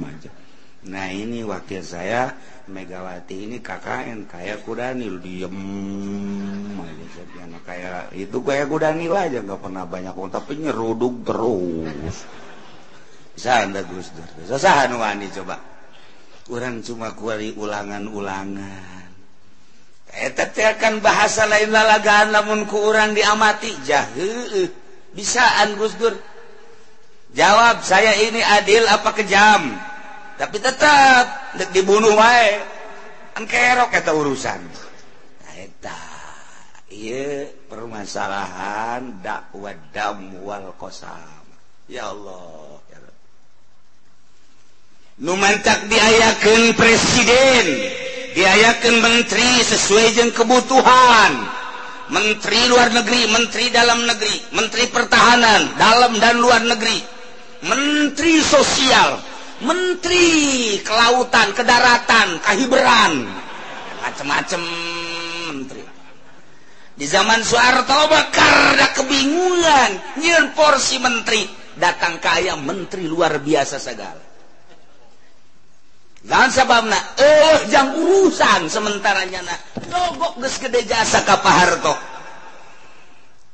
aja. 0.01 0.33
Nah 0.89 1.13
ini 1.13 1.45
wakil 1.45 1.85
saya 1.85 2.33
Megawati 2.65 3.37
ini 3.45 3.61
KKN 3.61 4.25
kayak 4.25 4.65
kuda 4.65 4.97
nil 4.97 5.21
diem 5.21 5.57
kayak 7.61 8.09
itu 8.17 8.37
kayak 8.41 8.65
kuda 8.65 8.97
nil 8.97 9.13
aja. 9.13 9.45
Nggak 9.45 9.61
pernah 9.61 9.85
banyak 9.85 10.17
orang 10.17 10.33
tapi 10.33 10.57
nyeruduk 10.57 11.21
terus. 11.21 12.25
Bisa 13.37 13.61
anda 13.61 13.85
Gus 13.85 14.09
Dur? 14.09 14.25
Bisa 14.41 14.89
wani 14.89 15.29
coba 15.29 15.80
orang 16.49 16.81
cuma 16.81 17.13
kuali 17.13 17.53
ulangan-ulangan. 17.53 19.09
Akan 20.11 20.99
bahasa 20.99 21.47
lain 21.47 21.71
lalagaan 21.71 22.35
namun 22.35 22.67
ku 22.67 22.81
orang 22.83 23.15
diamati 23.15 23.71
jahe 23.85 24.67
bisaan 25.15 25.79
Gus 25.79 25.95
Dur. 25.95 26.15
Jawab 27.31 27.79
saya 27.87 28.11
ini 28.19 28.43
adil 28.43 28.83
apa 28.91 29.15
kejam? 29.15 29.71
Tapi 30.35 30.57
tetap 30.59 31.55
dibunuh 31.71 32.11
wae. 32.17 32.59
Engkerok 33.39 33.87
kata 33.95 34.11
urusan. 34.11 34.59
Eta 35.55 36.01
iya 36.91 37.47
permasalahan 37.71 39.23
dakwah 39.23 39.77
dam 39.95 40.43
wal 40.43 40.75
kosam 40.75 41.47
ya 41.87 42.11
Allah. 42.11 42.83
Numantak 45.19 45.91
diayakan 45.91 46.71
presiden 46.79 47.65
diayakan 48.31 48.95
menteri 49.03 49.59
sesuai 49.65 50.15
dengan 50.15 50.31
kebutuhan. 50.31 51.33
Menteri 52.11 52.67
luar 52.67 52.91
negeri 52.91 53.31
menteri 53.31 53.71
dalam 53.71 54.03
negeri 54.03 54.35
menteri 54.51 54.83
pertahanan 54.91 55.79
dalam 55.79 56.19
dan 56.19 56.43
luar 56.43 56.59
negeri. 56.63 56.99
Menteri 57.63 58.43
sosial 58.43 59.15
menteri 59.63 60.75
kelautan 60.83 61.55
kedaratan 61.55 62.43
kahiberan. 62.43 63.31
Macam-macam 64.03 64.61
menteri. 65.47 65.83
Di 66.91 67.05
zaman 67.07 67.39
Soeharto 67.47 68.11
bakar 68.11 68.75
ada 68.75 68.91
kebingungan 68.91 70.19
nyen 70.19 70.51
porsi 70.51 70.99
menteri 70.99 71.47
datang 71.79 72.19
kaya 72.19 72.59
menteri 72.59 73.07
luar 73.07 73.39
biasa 73.39 73.79
segala 73.79 74.30
dan 76.21 76.53
sababna 76.53 76.97
eh 77.17 77.65
jam 77.73 77.97
urusan 77.97 78.69
sementaranya 78.69 79.41
na 79.41 79.55
nyogok 79.89 80.37
geus 80.37 80.61
gede 80.61 80.85
jasa 80.85 81.25
ka 81.25 81.41
Harto. 81.41 81.93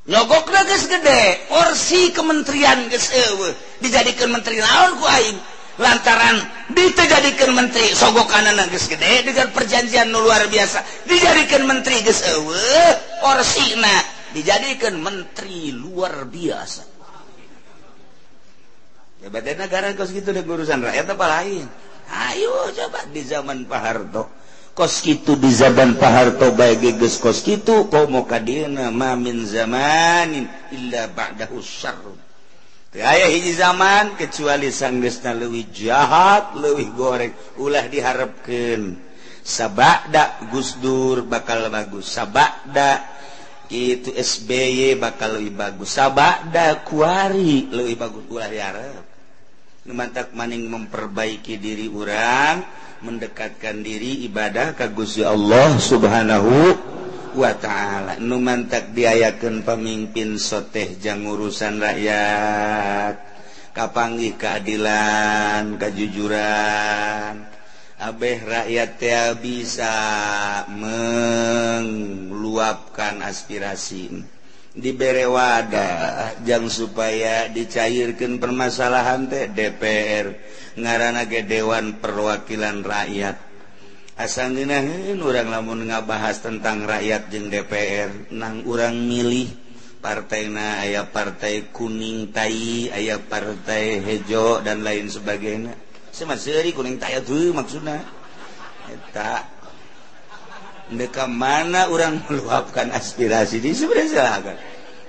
Nyogok 0.08 0.52
geus 0.52 0.86
gede. 0.92 1.48
Porsi 1.48 2.12
kementerian 2.12 2.92
geus 2.92 3.08
eh, 3.16 3.24
eueuh 3.32 3.54
dijadikeun 3.80 4.32
menteri 4.36 4.60
lawan 4.60 5.00
ku 5.00 5.06
aing. 5.08 5.40
Lantaran 5.78 6.42
dijadikan 6.74 7.54
menteri 7.54 7.94
sogokanana 7.94 8.68
geus 8.68 8.92
gede 8.92 9.32
dengan 9.32 9.48
perjanjian 9.56 10.12
nu 10.12 10.20
luar 10.20 10.44
biasa. 10.52 11.08
Dijadikan 11.08 11.64
menteri 11.64 12.04
geus 12.04 12.20
eueuh 12.28 12.94
orsina 13.32 13.96
dijadikan 14.36 15.00
menteri 15.00 15.72
luar 15.72 16.28
biasa. 16.28 16.84
Ya 19.24 19.32
badan 19.32 19.56
negara 19.56 19.96
geus 19.96 20.12
kitu 20.12 20.36
urusan 20.36 20.84
rakyat 20.84 21.08
apa 21.16 21.26
lain? 21.40 21.87
Ayo 22.08 22.72
coba 22.72 23.04
di 23.12 23.22
zaman 23.24 23.68
Pak 23.68 23.82
Harto. 23.82 24.24
Koski 24.78 25.26
itu 25.26 25.34
di 25.34 25.50
zaman 25.50 25.98
Pak 25.98 26.12
Harto 26.14 26.54
baik 26.54 27.02
geus 27.02 27.18
kos 27.18 27.42
itu 27.50 27.90
kau 27.90 28.06
mau 28.06 28.30
kadina 28.30 28.94
mamin 28.94 29.42
zamanin 29.42 30.46
illa 30.70 31.10
ba'dahu 31.10 31.58
syarrun 31.58 32.28
aya 32.94 33.30
hiji 33.30 33.54
zaman 33.54 34.18
kecuali 34.18 34.74
sanggeusna 34.74 35.34
leuwih 35.38 35.70
jahat 35.70 36.58
leuwih 36.58 36.90
goreng 36.98 37.34
ulah 37.62 37.86
diharapkan 37.90 38.98
sabada 39.46 40.42
Gus 40.50 40.78
Dur 40.82 41.26
bakal 41.26 41.70
bagus 41.74 42.10
sabada 42.10 43.06
itu 43.74 44.14
SBY 44.14 44.98
bakal 44.98 45.42
lebih 45.42 45.58
bagus 45.58 45.94
sabada 45.94 46.82
kuari 46.88 47.66
lebih 47.70 47.96
bagus 47.98 48.24
ulah 48.30 48.46
diharap 48.46 49.07
mantap 49.92 50.36
maning 50.36 50.68
memperbaiki 50.68 51.60
diri 51.60 51.88
orang 51.88 52.64
mendekatkan 53.04 53.86
diri 53.86 54.26
ibadah 54.28 54.76
kagusi 54.76 55.24
Allah 55.24 55.80
subhanahu 55.80 56.76
wa 57.38 57.54
ta'ala. 57.54 58.20
Nu 58.20 58.42
mantap 58.42 58.92
diayakan 58.92 59.64
pemimpin 59.64 60.42
soteh 60.42 60.98
jang 61.00 61.24
urusan 61.24 61.80
rakyat 61.80 63.16
kapangi 63.78 64.34
keadilan 64.34 65.78
kejujuran 65.78 67.58
Abeh 67.98 68.46
rakyat 68.46 69.02
ya 69.02 69.34
bisa 69.34 69.90
mengeluapkan 70.70 73.26
aspirasi. 73.26 74.37
dibere 74.78 75.26
wadah 75.26 76.38
jangan 76.46 76.70
supaya 76.70 77.50
dicairkan 77.50 78.38
permasalahan 78.38 79.26
teh 79.26 79.50
DPR 79.50 80.38
ngaranage 80.78 81.42
Dewan 81.50 81.98
perwakilan 81.98 82.86
rakyat. 82.86 83.42
Asal 84.18 84.54
dinahin 84.54 85.22
orang 85.22 85.50
lamun 85.50 85.90
ngabahas 85.90 86.42
tentang 86.42 86.86
rakyat 86.86 87.30
jeung 87.30 87.50
DPR 87.54 88.34
nang 88.34 88.66
urang 88.66 88.98
milih 88.98 89.50
partai 90.02 90.50
na 90.50 90.82
aya 90.82 91.10
partai 91.10 91.70
kuning 91.74 92.30
tai 92.34 92.90
aya 92.94 93.18
partai 93.22 94.02
hejo 94.02 94.62
dan 94.62 94.82
lain 94.86 95.10
sebagainya. 95.10 95.74
Semaseri 96.14 96.74
kuning 96.74 96.98
tai 96.98 97.22
tuh 97.22 97.54
maksudnya 97.54 98.02
tak 99.14 99.57
Deka 100.88 101.28
mana 101.28 101.92
orang 101.92 102.24
meluapkan 102.24 102.88
aspirasi 102.96 103.60
di 103.60 103.76
sebenarnya 103.76 104.08
silakan. 104.08 104.58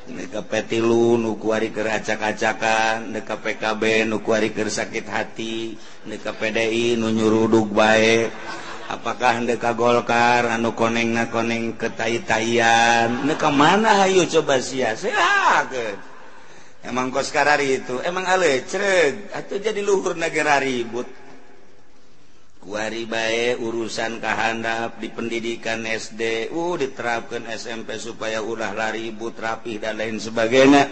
Deka 0.08 0.40
petilu 0.42 1.14
nukuari 1.20 1.70
keracak-acakan, 1.70 3.12
deka 3.14 3.38
PKB 3.38 4.08
nukuari 4.08 4.50
ker 4.50 4.72
sakit 4.72 5.06
hati, 5.06 5.76
deka 6.02 6.34
PDI 6.34 6.98
nunyuruduk 6.98 7.70
baik. 7.70 8.32
Apakah 8.88 9.44
deka 9.44 9.76
Golkar 9.76 10.48
anu 10.48 10.72
koneng 10.72 11.12
na 11.12 11.28
koneng 11.28 11.76
ketai-taian? 11.76 13.28
Deka 13.28 13.52
mana 13.52 14.02
hayu 14.02 14.24
coba 14.26 14.58
sia 14.64 14.96
silakan. 14.96 16.00
Emang 16.82 17.12
kos 17.12 17.28
karari 17.28 17.84
itu, 17.84 18.00
emang 18.00 18.24
ale 18.24 18.64
cereg, 18.64 19.28
atau 19.34 19.60
jadi 19.60 19.78
luhur 19.84 20.16
negara 20.16 20.56
ribut. 20.56 21.27
wari 22.68 23.08
bae 23.08 23.56
urusan 23.56 24.20
kahandap 24.20 25.00
di 25.00 25.08
pendidikan 25.08 25.88
SDU 25.88 26.52
uh, 26.52 26.72
diterapkan 26.76 27.48
SMP 27.48 27.96
supaya 27.96 28.44
ulah 28.44 28.76
laribut 28.76 29.32
rapih 29.40 29.80
dan 29.80 29.96
lain 29.96 30.20
sebagainya. 30.20 30.84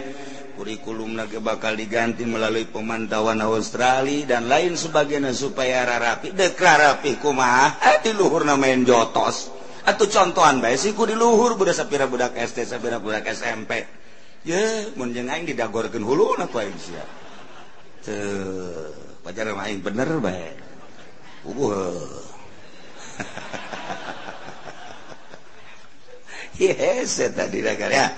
Kurikulum 0.57 1.13
lagi 1.13 1.37
bakal 1.37 1.77
diganti 1.77 2.25
melalui 2.25 2.65
pemantauan 2.65 3.37
Australia 3.45 4.25
dan 4.25 4.49
lain 4.49 4.73
sebagainya 4.73 5.29
supaya 5.37 5.85
rapi. 5.85 6.33
Deklar 6.33 6.97
rapi 6.97 7.21
kumaha? 7.21 7.77
Eh, 7.93 8.01
di 8.01 8.11
luhur 8.17 8.41
namain 8.41 8.81
jotos. 8.81 9.53
Atau 9.85 10.09
contohan 10.09 10.57
bae 10.57 10.73
siku 10.73 11.05
di 11.05 11.13
luhur 11.13 11.53
budak 11.55 11.77
sapira 11.77 12.09
budak 12.09 12.33
SD 12.33 12.65
sapira 12.65 12.97
budak 12.97 13.23
SMP 13.29 13.85
ya 14.47 14.87
mun 14.95 15.11
jeung 15.11 15.27
aing 15.27 15.43
didagorkeun 15.43 16.03
huluna 16.03 16.47
ku 16.47 16.57
aing 16.63 16.75
sia. 16.79 17.05
Teu 18.01 18.17
pajar 19.21 19.51
aing 19.51 19.83
bener 19.83 20.09
bae. 20.23 20.66
yes, 26.57 27.21
tadi 27.37 27.59
ya. 27.61 28.09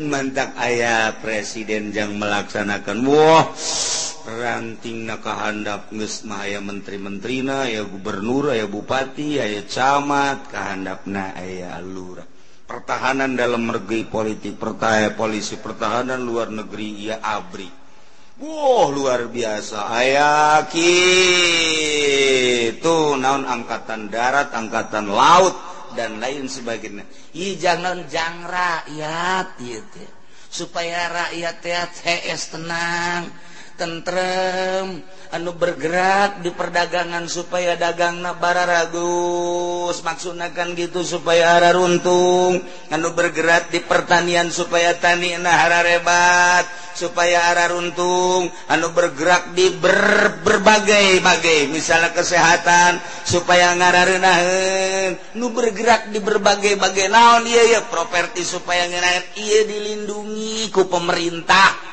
mantap 0.00 0.54
ayah 0.62 1.16
presiden 1.18 1.90
yang 1.90 2.14
melaksanakan. 2.16 2.98
Wah 3.08 3.50
ranting 4.30 5.08
nakahandap 5.08 5.88
ngesma 5.90 6.44
aya 6.44 6.60
menteri-menterina 6.60 7.66
ya 7.72 7.82
gubernur 7.88 8.52
ya 8.52 8.68
bupati 8.68 9.40
aya 9.40 9.64
camat 9.64 10.52
kehandapna 10.52 11.34
aya 11.34 11.80
lurah. 11.80 12.28
Pertahanan 12.68 13.34
dalam 13.34 13.66
negeri 13.66 14.06
politik 14.06 14.54
pertaya 14.60 15.10
polisi 15.18 15.58
pertahanan 15.58 16.22
luar 16.22 16.54
negeri 16.54 17.10
ia 17.10 17.18
abri. 17.18 17.79
Wow 18.40 18.88
luar 18.96 19.28
biasa. 19.28 19.92
Ayaki 19.92 20.96
tuh 22.80 23.20
naon 23.20 23.44
angkatan 23.44 24.08
darat 24.08 24.48
angkatan 24.56 25.12
laut 25.12 25.52
dan 25.92 26.16
lain 26.16 26.48
sebagainya. 26.48 27.04
Hijang 27.36 27.84
nonjang 27.84 28.48
rakyat 28.48 29.60
gitu 29.60 30.04
supaya 30.48 31.12
rakyat 31.12 31.60
TS 31.60 32.56
tenang. 32.56 33.28
tentrem. 33.80 35.00
Anu 35.30 35.54
bergerak 35.56 36.42
di 36.44 36.52
perdagangan 36.52 37.24
supaya 37.24 37.80
dagang 37.80 38.20
nabara 38.20 38.68
ragus. 38.68 40.04
Maksunakan 40.04 40.76
gitu 40.76 41.00
supaya 41.00 41.56
arah 41.56 41.72
runtung. 41.72 42.60
Anu 42.92 43.08
bergerak 43.16 43.72
di 43.72 43.80
pertanian 43.80 44.52
supaya 44.52 44.92
tani 45.00 45.40
nahara 45.40 45.80
rebat. 45.80 46.68
Supaya 46.92 47.56
arah 47.56 47.72
runtung. 47.72 48.52
Anu 48.68 48.92
bergerak 48.92 49.56
di 49.56 49.72
ber, 49.72 50.44
berbagai-bagai. 50.44 51.72
Misalnya 51.72 52.12
kesehatan 52.12 53.00
supaya 53.24 53.72
ngararenahan 53.78 55.16
nu 55.40 55.54
bergerak 55.56 56.12
di 56.12 56.20
berbagai-bagai. 56.20 57.06
Naon 57.08 57.48
iya 57.48 57.78
ya? 57.78 57.80
Properti 57.88 58.44
supaya 58.44 58.84
ngararenahan 58.90 59.26
iya 59.40 59.60
dilindungi 59.64 60.68
ku 60.74 60.90
pemerintah. 60.90 61.89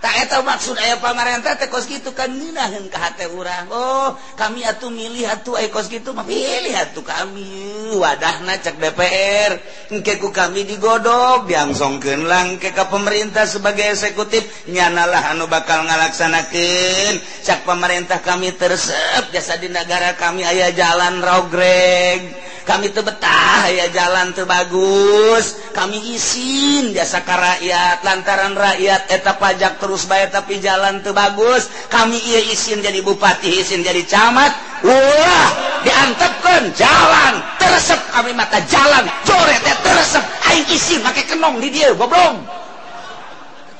tak 0.00 0.14
eta 0.26 0.40
maksud 0.40 0.80
aya 0.80 0.96
pamarentah 0.96 1.60
tekos 1.60 1.84
gitu 1.84 2.16
kan 2.16 2.32
nginahin 2.32 2.88
ke 2.88 2.96
hate 2.96 3.28
urang. 3.28 3.68
Oh 3.68 4.16
kami 4.40 4.64
atuh 4.64 4.88
milih 4.88 5.28
atuh 5.28 5.60
aya 5.60 5.68
kos 5.68 5.92
gitu 5.92 6.16
pilih 6.24 6.74
atuh 6.74 7.04
kami. 7.04 7.92
Wadahna 8.00 8.56
cek 8.56 8.80
DPR 8.80 9.60
engkeku 9.92 10.32
kami 10.32 10.64
digodok 10.64 11.44
diangsongkeun 11.44 12.24
lang 12.24 12.56
ke 12.56 12.72
ka 12.72 12.88
pemerintah 12.88 13.44
sebagai 13.44 13.92
eksekutif. 13.92 14.42
Nyanalah 14.72 15.36
anu 15.36 15.46
bakal 15.52 15.84
ngalaksanakeun. 15.84 17.20
Cak 17.44 17.68
pemerintah 17.68 18.24
kami 18.24 18.56
tersep 18.56 19.28
jasa 19.36 19.60
di 19.60 19.68
negara 19.68 20.16
kami 20.16 20.48
aya 20.48 20.72
jalan 20.72 21.20
rogreg 21.20 22.49
kami 22.70 22.94
tebetah 22.94 23.66
ya 23.66 23.90
jalan 23.90 24.30
terbagus 24.30 25.58
kami 25.74 26.14
izin 26.14 26.94
jasaka 26.94 27.34
rakyat 27.34 28.06
lantaran 28.06 28.54
rakyat 28.54 29.10
eta 29.10 29.34
pajak 29.34 29.82
terus 29.82 30.06
bayar 30.06 30.30
tapi 30.30 30.62
jalan 30.62 31.02
terbagus 31.02 31.66
kami 31.90 32.14
ia 32.14 32.38
izin 32.46 32.78
jadi 32.78 33.02
bupati 33.02 33.58
izin 33.58 33.82
jadi 33.82 34.06
camat 34.06 34.70
Wah 34.80 35.48
diantepkan 35.84 36.72
jalan 36.72 37.36
tersep. 37.60 38.00
Kami 38.16 38.32
mata 38.32 38.64
jalan 38.64 39.04
coret 39.28 39.60
tersep. 39.60 40.24
Aing 40.48 40.64
izin 40.72 41.04
pakai 41.04 41.28
kenong 41.28 41.60
di 41.60 41.68
dia 41.68 41.92
goblong 41.92 42.40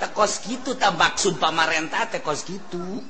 tekos 0.01 0.41
gitu 0.49 0.81
tak 0.81 0.97
maksud 0.97 1.37
pamarentah 1.37 2.09
tekos 2.09 2.49
gitu 2.49 3.05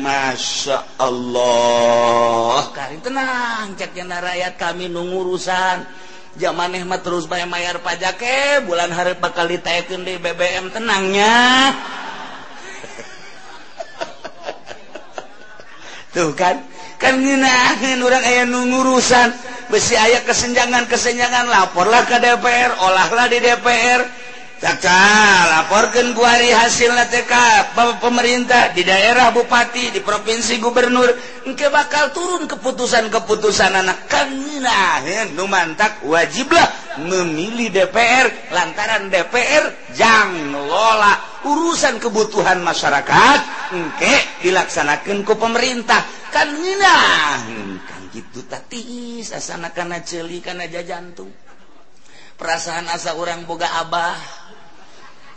Masya 0.00 0.96
Allah. 1.02 2.70
Karin 2.72 3.02
tenang. 3.02 3.74
Cekna 3.74 4.22
rakyat 4.22 4.54
kami 4.56 4.88
nungurusan 4.88 5.84
zaman 6.38 6.78
Ehmad 6.78 7.02
terus 7.02 7.26
bay 7.26 7.42
mayar 7.44 7.82
ke 7.82 8.22
eh. 8.22 8.62
bulan 8.62 8.94
hari 8.94 9.18
bakal 9.18 9.50
ditaikin 9.50 10.06
di 10.06 10.14
BBM 10.16 10.70
tenangnya 10.70 11.74
tuh 16.14 16.30
kan? 16.38 16.62
Kan 17.00 17.24
nginahin 17.24 18.04
orang 18.04 18.20
ayah 18.22 18.44
nungurusan 18.46 19.32
besi 19.72 19.96
ayah 19.96 20.20
kesenjangan 20.26 20.86
kesenjangan 20.86 21.48
laporlah 21.48 22.04
ke 22.04 22.20
DPR 22.20 22.76
olahlah 22.76 23.26
di 23.30 23.40
DPR 23.40 24.19
Kakak 24.60 25.40
laporkan 25.48 26.12
kuari 26.12 26.52
hasil 26.52 26.92
TK 26.92 27.32
pemerintah 27.96 28.76
di 28.76 28.84
daerah 28.84 29.32
bupati 29.32 29.88
di 29.88 30.04
provinsi 30.04 30.60
gubernur. 30.60 31.08
Engke 31.48 31.72
bakal 31.72 32.12
turun 32.12 32.44
keputusan-keputusan 32.44 33.72
anak. 33.80 34.04
Kena 34.04 35.00
numantak 35.32 36.04
wajiblah 36.04 36.68
memilih 37.00 37.72
DPR 37.72 38.52
lantaran 38.52 39.08
DPR 39.08 39.96
jang 39.96 40.52
ngelola 40.52 41.40
urusan 41.48 41.96
kebutuhan 41.96 42.60
masyarakat 42.60 43.72
engke 43.72 44.44
dilaksanakan 44.44 45.24
ku 45.24 45.40
pemerintah. 45.40 46.04
Kan 46.28 46.52
kan 47.88 48.02
gitu 48.12 48.44
tatis 48.44 49.32
asana 49.32 49.72
kana 49.72 50.04
celi 50.04 50.44
kana 50.44 50.68
jajantung 50.68 51.32
perasaan 52.36 52.92
asa 52.92 53.16
orang 53.16 53.48
boga 53.48 53.68
abah. 53.80 54.39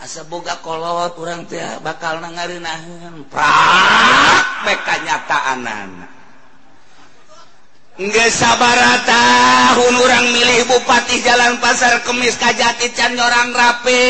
asa 0.04 0.28
boga 0.28 0.60
kolot 0.60 1.16
orang 1.16 1.48
teh 1.48 1.64
bakal 1.80 2.20
nangarinahan 2.20 3.24
prak 3.32 4.68
bek 4.68 4.80
kanyataanan 4.84 6.12
Nggak 7.94 8.34
sabar 8.34 8.74
tahun 9.06 9.94
orang 10.02 10.26
milih 10.34 10.66
bupati 10.66 11.22
jalan 11.22 11.62
pasar 11.62 12.02
kemis 12.02 12.34
kajati 12.42 12.90
can 12.98 13.14
orang 13.14 13.54
rapi. 13.54 14.02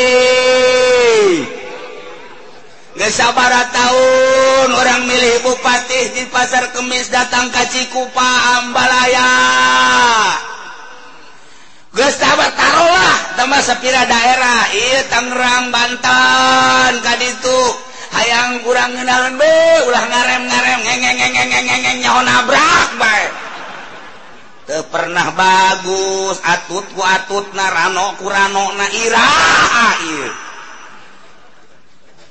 Nggak 2.95 3.11
sabar 3.11 3.51
tahun 3.75 4.71
orang 4.71 5.03
milih 5.03 5.43
bupati 5.43 6.15
di 6.15 6.23
pasar 6.31 6.71
kemis 6.71 7.11
datang 7.11 7.51
ke 7.51 7.59
Cikupa 7.75 8.63
Ambalaya. 8.63 9.35
sahabat 11.93 12.57
tambah 12.57 13.13
tamasapira 13.37 14.09
daerah. 14.09 14.65
I 14.73 15.05
Tangerang 15.13 15.69
Banten 15.69 16.91
tadi 17.05 17.29
itu 17.29 17.59
ayaang 18.17 18.65
kurang 18.65 18.97
kenalan 18.97 19.37
be 19.37 19.57
ulah 19.85 20.05
ngarem 20.09 20.43
ngarem 20.49 20.79
nabrak 22.25 22.89
pernah 24.89 25.27
bagus 25.37 26.41
atut 26.41 26.85
ku 26.97 27.01
atut 27.03 27.45
narano 27.53 28.17
kurano 28.17 28.73
na 28.73 28.87
ira 28.89 29.21
ah, 29.21 29.93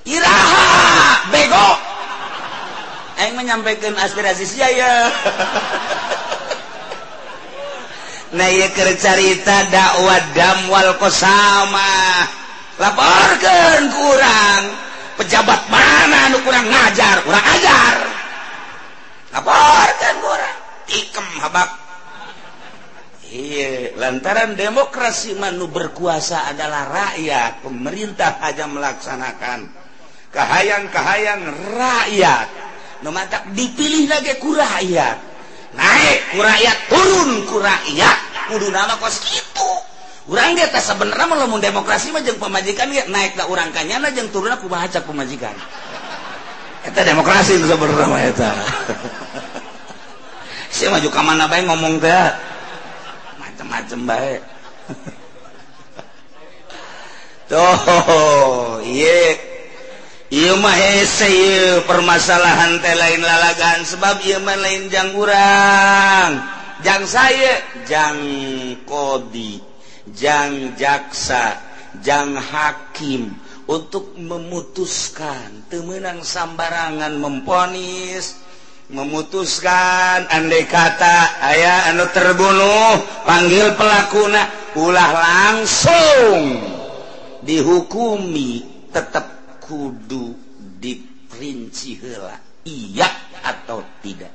Iraha 0.02 0.66
bego. 1.30 1.70
Aing 3.22 3.38
menyampaikan 3.38 3.94
aspirasi 3.94 4.42
saya 4.42 5.06
carita 8.96 9.68
dakwat 9.68 10.24
damwal 10.32 10.96
kosama 10.96 12.24
laporkan 12.80 13.92
kurang 13.92 14.62
pejabat 15.20 15.62
mana 15.68 16.32
kurang 16.42 16.66
ngajar? 16.66 17.22
Kurang 17.22 17.44
ajar. 17.44 17.96
Laporkan 19.32 20.14
kurang 20.20 20.56
tikem 20.88 21.28
habak. 21.40 21.70
Iye, 23.32 23.96
lantaran 23.96 24.52
demokrasi 24.60 25.40
manu 25.40 25.72
berkuasa 25.72 26.52
adalah 26.52 26.84
rakyat 26.84 27.64
pemerintah 27.64 28.44
aja 28.44 28.68
melaksanakan 28.68 29.72
kahayang-kahayang 30.28 31.40
rakyat. 31.72 32.48
No 33.00 33.10
dipilih 33.56 34.04
lagi 34.12 34.36
ku 34.36 34.52
rakyat. 34.52 35.31
naik 35.72 36.18
rakyat 36.36 36.78
turun 36.92 37.48
kuraya 37.48 38.12
kudu 38.52 38.68
nama 38.68 39.00
kos 39.00 39.24
itu 39.32 39.70
orang 40.28 40.54
dia 40.54 40.68
tak 40.68 40.84
sebenarnya 40.84 41.26
melamun 41.26 41.58
demokrasi 41.58 42.12
mah 42.12 42.22
jeung 42.22 42.38
pemajikan 42.38 42.92
ya 42.92 43.08
naik 43.08 43.34
da 43.34 43.48
urang 43.48 43.72
kanyana 43.72 44.12
jeung 44.12 44.28
turunna 44.28 44.60
aku 44.60 44.68
baca 44.68 45.00
pemajikan 45.02 45.56
eta 46.82 47.00
demokrasi 47.06 47.62
itu 47.62 47.70
sebenarnya 47.70 48.06
mah 48.10 48.22
eta. 48.26 48.50
Si 50.72 50.88
maju 50.88 51.04
ka 51.12 51.20
mana 51.20 51.44
bae 51.52 51.60
ngomong 51.68 52.00
teh? 52.00 52.32
Macam-macam 53.36 54.08
bae. 54.08 54.40
Tuh 57.52 58.80
ieu. 58.80 59.51
permasalahan 61.84 62.80
teh 62.80 62.96
lain 62.96 63.20
lalagan 63.20 63.84
sebab 63.84 64.24
Iman 64.24 64.58
lain 64.64 64.88
janggurang 64.88 66.40
jangan 66.80 67.04
saya 67.04 67.60
jangan 67.84 68.16
kodi 68.88 69.60
jangan 70.16 70.72
jaksa 70.80 71.60
jangan 72.00 72.40
hakim 72.40 73.36
untuk 73.68 74.16
memutuskan. 74.18 75.68
Temenang 75.70 76.24
sambarangan 76.24 77.12
memponis 77.16 78.40
memutuskan 78.92 80.28
andai 80.28 80.68
kata 80.68 81.40
ayaah 81.40 81.92
anu 81.92 82.04
terbunuh 82.12 83.00
panggil 83.24 83.72
pelakuna 83.72 84.42
ulah 84.76 85.10
langsung 85.16 86.60
dihukumi 87.40 88.68
tetap 88.92 89.41
kudu 89.72 90.36
diprinci 90.76 91.96
hela 91.96 92.36
iya 92.68 93.08
atau 93.40 93.80
tidak? 94.04 94.28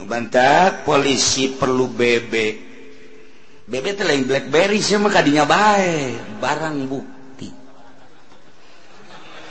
Ngebantah 0.00 0.88
polisi 0.88 1.52
perlu 1.52 1.92
bebek 1.92 2.56
bebek 3.68 3.92
teh 4.00 4.06
lain 4.08 4.24
blackberry 4.24 4.80
sih 4.80 4.96
mah 4.96 5.12
kadinya 5.12 5.44
bae 5.44 6.16
barang 6.40 6.76
bukti. 6.88 7.52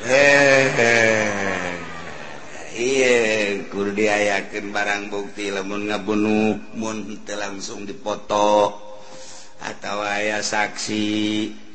Eh 0.01 0.65
iya 2.73 3.17
kudu 3.69 3.93
diayakin 3.93 4.73
barang 4.73 5.13
bukti 5.13 5.53
lamun 5.53 5.93
ngabunuh 5.93 6.57
mun 6.73 7.05
langsung 7.37 7.85
dipoto 7.85 8.73
atau 9.61 9.97
aya 10.01 10.41
saksi. 10.41 11.66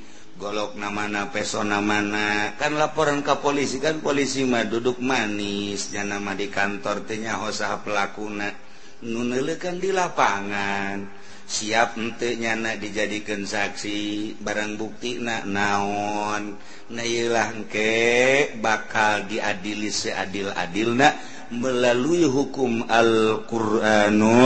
golok 0.42 0.74
namana 0.74 1.30
pesona 1.30 1.78
mana 1.78 2.58
kan 2.58 2.74
laporan 2.74 3.22
ke 3.22 3.38
polisi 3.38 3.78
kan 3.78 4.02
polisi 4.02 4.42
mah 4.42 4.66
duduk 4.66 4.98
manis 4.98 5.86
manisnya 5.94 6.02
nama 6.02 6.34
di 6.34 6.50
kantor 6.50 7.06
tenya 7.06 7.38
hosaha 7.38 7.78
pelakuna. 7.86 8.50
Nunelekan 9.06 9.78
di 9.78 9.94
lapangan. 9.94 11.22
Siap 11.46 11.94
entuknya 11.94 12.58
nak 12.58 12.82
dijadikan 12.82 13.46
saksi 13.46 14.34
barang 14.42 14.74
bukti 14.74 15.22
nak 15.22 15.46
naon. 15.46 16.58
Nailah 16.90 17.54
ke 17.70 18.50
bakal 18.58 19.30
diadili 19.30 19.94
seadil-adil 19.94 20.98
nak 20.98 21.14
melalui 21.54 22.26
hukum 22.26 22.82
Al-Quranul. 22.90 24.42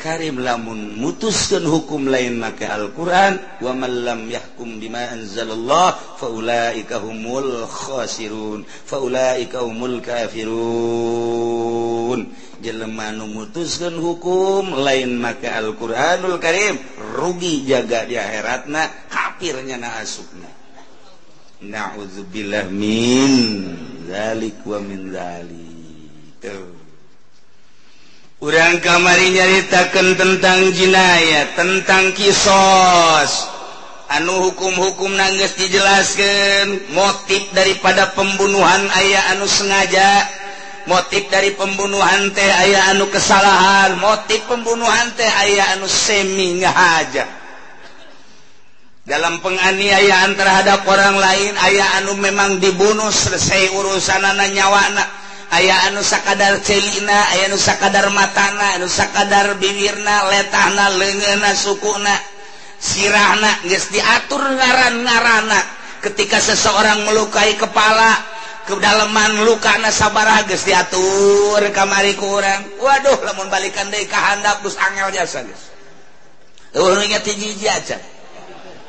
Karim 0.00 0.40
lamun 0.40 0.96
mutuskan 0.96 1.60
hukum 1.68 2.08
lain 2.08 2.40
maka 2.40 2.72
Alquran 2.72 3.36
anzalallah 5.12 5.92
faulaika 6.16 6.96
humul 7.04 7.68
khasirun 7.68 8.64
faulaika 8.64 9.60
humul 9.60 10.00
kafirun. 10.00 11.30
Jelema 12.64 13.12
nu 13.12 13.28
mutuskan 13.28 14.00
hukum 14.00 14.72
lain 14.80 15.20
maka 15.20 15.60
Alquranul 15.60 16.40
Karim 16.40 16.80
rugi 17.12 17.68
jaga 17.68 18.08
di 18.08 18.16
akhiratna 18.16 18.88
kafirnya 19.12 19.76
na 19.76 20.00
asukna. 20.00 20.48
Na'udzubillah 21.60 22.72
min 22.72 23.68
zalik 24.08 24.64
wa 24.64 24.80
min 24.80 25.12
zalik. 25.12 25.70
tuh 26.40 26.79
Urang 28.40 28.80
kamari 28.80 29.36
nyaritakan 29.36 30.16
tentang 30.16 30.72
jinaya, 30.72 31.52
tentang 31.60 32.16
kisos. 32.16 33.52
Anu 34.08 34.48
hukum-hukum 34.48 35.12
nangis 35.12 35.60
dijelaskan. 35.60 36.88
Motif 36.96 37.52
daripada 37.52 38.16
pembunuhan 38.16 38.88
ayah 38.96 39.36
anu 39.36 39.44
sengaja. 39.44 40.24
Motif 40.88 41.28
dari 41.28 41.52
pembunuhan 41.52 42.32
teh 42.32 42.48
ayah 42.64 42.96
anu 42.96 43.12
kesalahan. 43.12 44.00
Motif 44.00 44.40
pembunuhan 44.48 45.12
teh 45.20 45.28
ayah 45.44 45.76
anu 45.76 45.84
semi 45.84 46.64
ngahaja. 46.64 47.28
Dalam 49.04 49.44
penganiayaan 49.44 50.32
terhadap 50.32 50.88
orang 50.88 51.20
lain, 51.20 51.52
ayah 51.60 52.00
anu 52.00 52.16
memang 52.16 52.56
dibunuh 52.56 53.12
selesai 53.12 53.68
urusan 53.76 54.24
anak 54.24 54.48
nyawana. 54.56 55.04
aya 55.50 55.90
anu 55.90 56.02
sakadar 56.02 56.62
celina 56.62 57.34
aya 57.34 57.50
nu 57.50 57.58
sakadar 57.58 58.06
matana 58.14 58.78
anu 58.78 58.86
sakadar 58.86 59.58
biwirna 59.58 60.30
letana 60.30 60.94
lengena 60.94 61.54
sukuna 61.54 62.14
sirahna 62.78 63.66
geus 63.66 63.90
diatur 63.90 64.40
ngaran-ngarana 64.40 65.60
ketika 66.00 66.38
seseorang 66.38 67.04
melukai 67.04 67.58
kepala 67.58 68.14
kedalaman 68.64 69.42
luka 69.42 69.74
lukana 69.76 69.90
sabaraha 69.90 70.46
geus 70.46 70.64
diatur 70.64 71.60
kamari 71.74 72.14
ku 72.14 72.38
urang 72.38 72.62
waduh 72.78 73.18
lamun 73.26 73.50
balikan 73.50 73.90
deui 73.90 74.06
ka 74.06 74.16
handap 74.32 74.62
geus 74.62 74.78
angel 74.78 75.10
jasa 75.10 75.42
geus 75.42 75.70
Urungnya 76.70 77.18
tiji 77.18 77.66
aja. 77.66 77.98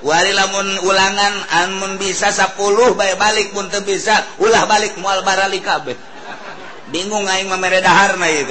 Wari 0.02 0.34
lamun 0.34 0.82
ulangan 0.86 1.34
amun 1.66 1.98
bisa 2.02 2.34
10 2.34 2.58
bae 2.98 3.14
balik 3.18 3.54
pun 3.54 3.70
bisa 3.86 4.18
ulah 4.42 4.66
balik 4.66 4.98
mual 4.98 5.22
barali 5.26 5.62
kabeh. 5.62 5.94
bingung 6.92 7.26
aing 7.28 7.48
mah 7.48 7.58
mere 7.58 7.82
dahar 7.82 8.20
na 8.20 8.28
ieu 8.28 8.46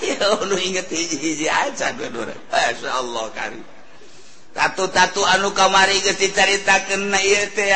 ya 0.06 0.32
nu 0.48 0.56
inget 0.56 0.88
hiji-hiji 0.88 1.44
aja 1.44 1.92
dua 1.92 2.32
masyaallah 2.48 3.26
karim 3.36 3.60
tatu-tatu 4.54 5.22
anu 5.22 5.54
kamari 5.54 6.02
geus 6.02 6.18
dicaritakeun 6.18 7.14
na 7.14 7.18
ieu 7.22 7.46
teh 7.54 7.70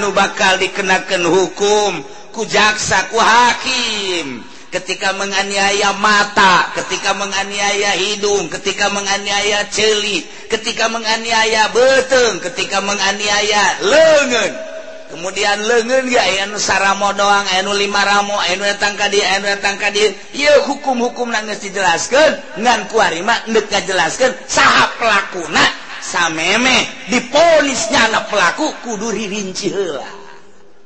nu 0.00 0.12
bakal 0.16 0.56
dikenakeun 0.56 1.24
hukum. 1.28 1.92
Ku 2.32 2.48
jaksa 2.48 3.12
ku 3.12 3.20
hakim. 3.20 4.40
Ketika 4.72 5.12
menganiaya 5.12 5.92
mata, 6.00 6.72
ketika 6.72 7.12
menganiaya 7.12 7.92
hidung, 7.92 8.48
ketika 8.48 8.88
menganiaya 8.88 9.68
celi, 9.68 10.24
ketika 10.48 10.88
menganiaya 10.88 11.68
beteng, 11.68 12.40
ketika 12.40 12.80
menganiaya 12.80 13.84
lengan. 13.84 14.71
kemudian 15.12 15.60
lengen 15.68 16.08
anu 16.48 16.56
saramo 16.56 17.12
doang 17.12 17.44
enu 17.60 17.76
lima 17.76 18.00
ramo 18.00 18.40
enu 18.48 18.64
tangka 18.80 19.12
dia 19.12 19.36
enu 19.36 19.52
ka 19.60 19.92
dia 19.92 20.16
ya 20.32 20.64
hukum-hukum 20.64 21.28
nangis 21.28 21.60
dijelaskan 21.60 22.40
ngan 22.56 22.88
kuarima 22.88 23.36
ndek 23.52 23.68
ngajelaskan 23.68 24.32
saha 24.48 24.88
pelakuna 24.96 25.60
sameme 26.02 26.88
diponisnya 27.06 28.10
anak 28.10 28.26
pelaku 28.32 28.66
kudu 28.82 29.14
rinci 29.14 29.70
heula. 29.70 30.10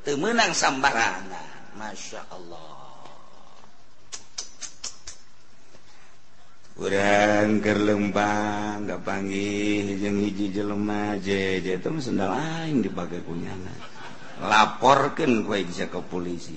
Teu 0.04 0.20
meunang 0.20 0.52
sambarangan 0.52 1.74
masya 1.80 2.20
Allah. 2.30 2.76
Keur 6.76 6.92
kerlempang 7.64 8.84
gak 8.84 9.00
panggil 9.00 9.96
jeng 9.96 10.20
hiji 10.20 10.52
jelema 10.52 11.16
je 11.16 11.64
je 11.64 11.72
itu 11.80 11.88
sendal 12.04 12.36
aing 12.36 12.84
dipakai 12.84 13.24
kunyana. 13.24 13.95
Laporkan 14.42 15.44
kue 15.46 15.64
bisa 15.64 15.88
ke 15.88 16.00
polisi. 16.04 16.56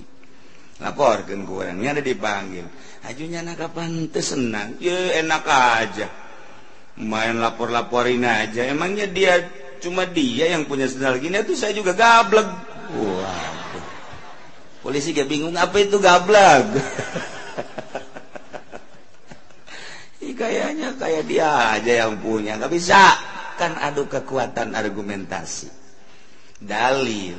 Laporkan 0.80 1.44
ke 1.44 1.52
orangnya 1.52 2.00
ada 2.00 2.04
dipanggil 2.04 2.65
ajunya 3.08 3.39
nak 3.46 3.56
kapan 3.60 4.12
senang. 4.20 4.76
Ya 4.84 5.24
enak 5.24 5.44
aja. 5.48 6.08
Main 7.00 7.39
lapor-laporin 7.39 8.28
aja. 8.28 8.68
Emangnya 8.68 9.08
dia 9.08 9.48
cuma 9.80 10.04
dia 10.04 10.52
yang 10.52 10.68
punya 10.68 10.92
sendal 10.92 11.15
gini? 11.24 11.39
Itu 11.39 11.56
saya 11.56 11.72
juga 11.72 11.96
gablek. 11.96 12.48
Wah 13.00 13.48
polisi 14.80 15.12
gak 15.13 15.30
bingung 15.30 15.54
apa 15.56 15.76
itu 15.80 16.02
gablek? 16.02 16.65
Kayaknya 20.39 20.96
kayak 20.96 21.28
dia 21.28 21.76
aja 21.76 22.08
yang 22.08 22.15
punya. 22.24 22.56
Nggak 22.56 22.72
bisa. 22.72 23.12
Kan 23.60 23.76
adu 23.76 24.08
kekuatan 24.08 24.72
argumentasi. 24.72 25.68
Dalil 26.63 27.36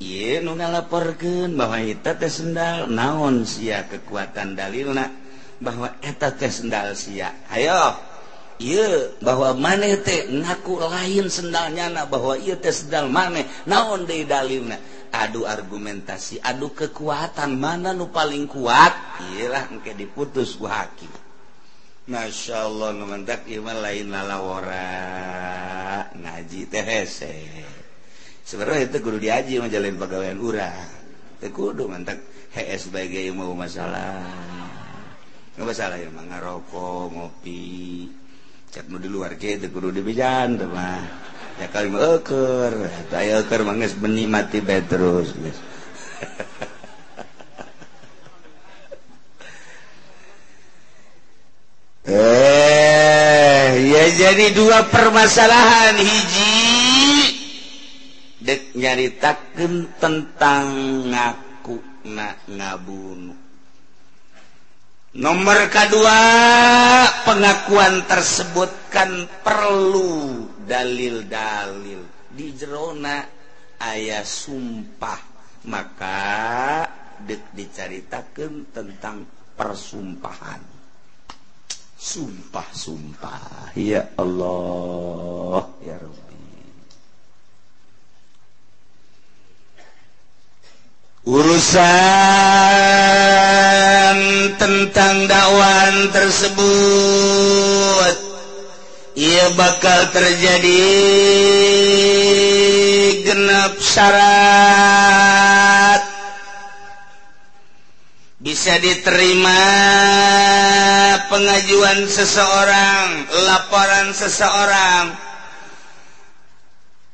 laporkan 0.00 1.58
bahwa 1.58 1.78
teh 1.82 2.30
sendal 2.30 2.86
naon 2.86 3.42
sia 3.42 3.86
kekuatan 3.90 4.54
dalilna? 4.54 5.10
Bahwa 5.58 5.98
eta 5.98 6.30
teh 6.34 6.50
sendal 6.50 6.94
sia. 6.94 7.34
Ayo 7.50 7.98
Iye, 8.58 9.14
bahwa 9.22 9.54
maneh 9.54 10.02
teh 10.02 10.26
ngaku 10.34 10.82
lain 10.82 11.30
sendalnya 11.30 11.86
na 11.94 12.10
bahwa 12.10 12.34
ia 12.34 12.58
teh 12.58 12.74
sendal 12.74 13.06
maneh 13.06 13.46
naon 13.70 14.02
de 14.02 14.26
dalilna? 14.26 14.74
Adu 15.14 15.46
argumentasi 15.46 16.42
adu 16.42 16.74
kekuatan 16.74 17.54
mana 17.54 17.94
nu 17.94 18.10
paling 18.10 18.50
kuat? 18.50 19.22
Ialah 19.38 19.70
engke 19.70 19.94
diputus 19.94 20.58
ku 20.58 20.66
hakim. 20.66 21.08
Masya 22.10 22.66
Allah 22.66 22.98
numantak 22.98 23.46
iman 23.46 23.78
lain 23.78 24.10
lalawara 24.10 24.90
ngaji 26.18 26.60
teh 26.66 26.82
hese. 26.82 27.34
sebenarnya 28.48 28.88
itu 28.88 29.04
guru 29.04 29.20
diaji 29.20 29.60
menjalin 29.60 30.00
pegawaian 30.00 30.40
urang. 30.40 30.88
Kudu 31.38 31.84
mantap 31.86 32.16
HS 32.56 32.88
sebagai 32.88 33.28
mau 33.36 33.52
masalah. 33.52 34.24
Nggak 35.54 35.68
masalah 35.68 36.00
ya 36.00 36.08
mah 36.08 36.24
ngarokok 36.24 37.12
ngopi. 37.12 38.08
Cek 38.72 38.88
nu 38.88 38.96
di 38.96 39.08
luar 39.12 39.36
ke 39.36 39.60
itu 39.60 39.68
kudu 39.68 39.92
dibijan 39.92 40.56
tuh 40.56 40.72
mah. 40.72 41.04
Ya 41.60 41.68
kali 41.68 41.92
mah 41.92 42.18
eker 42.18 42.72
saya 43.12 43.44
eker 43.44 43.60
manges 43.68 43.92
benih 43.98 44.30
mati 44.30 44.62
bae 44.62 44.78
terus 44.86 45.34
guys 45.34 45.58
eh 52.06 53.70
ya 53.90 54.04
jadi 54.14 54.54
dua 54.54 54.86
permasalahan 54.86 55.98
hiji. 55.98 56.57
dek 58.48 58.72
nyaritakan 58.72 60.00
tentang 60.00 60.64
ngaku 61.12 61.76
na 62.08 62.32
ngabunuh 62.48 63.36
nomor 65.20 65.68
kedua 65.68 66.20
pengakuan 67.28 68.08
tersebutkan 68.08 69.28
perlu 69.44 70.48
dalil-dalil. 70.64 72.00
Di 72.32 72.46
jerona 72.54 73.24
ayah 73.82 74.22
sumpah. 74.24 75.20
Maka 75.68 76.20
dek 77.20 77.52
diceritakan 77.52 78.72
tentang 78.72 79.26
persumpahan. 79.58 80.62
Sumpah-sumpah. 81.98 83.74
Ya 83.74 84.06
Allah. 84.16 85.66
Ya 85.82 85.98
Rabbi 85.98 86.27
urusan 91.28 91.84
tentang 94.56 95.28
dakwaan 95.28 96.08
tersebut 96.08 98.16
ia 99.18 99.50
bakal 99.58 100.14
terjadi 100.14 100.78
genap 103.26 103.74
syarat. 103.82 105.18
Bisa 108.38 108.78
diterima 108.78 109.58
pengajuan 111.26 112.06
seseorang, 112.06 113.26
laporan 113.42 114.14
seseorang. 114.14 115.27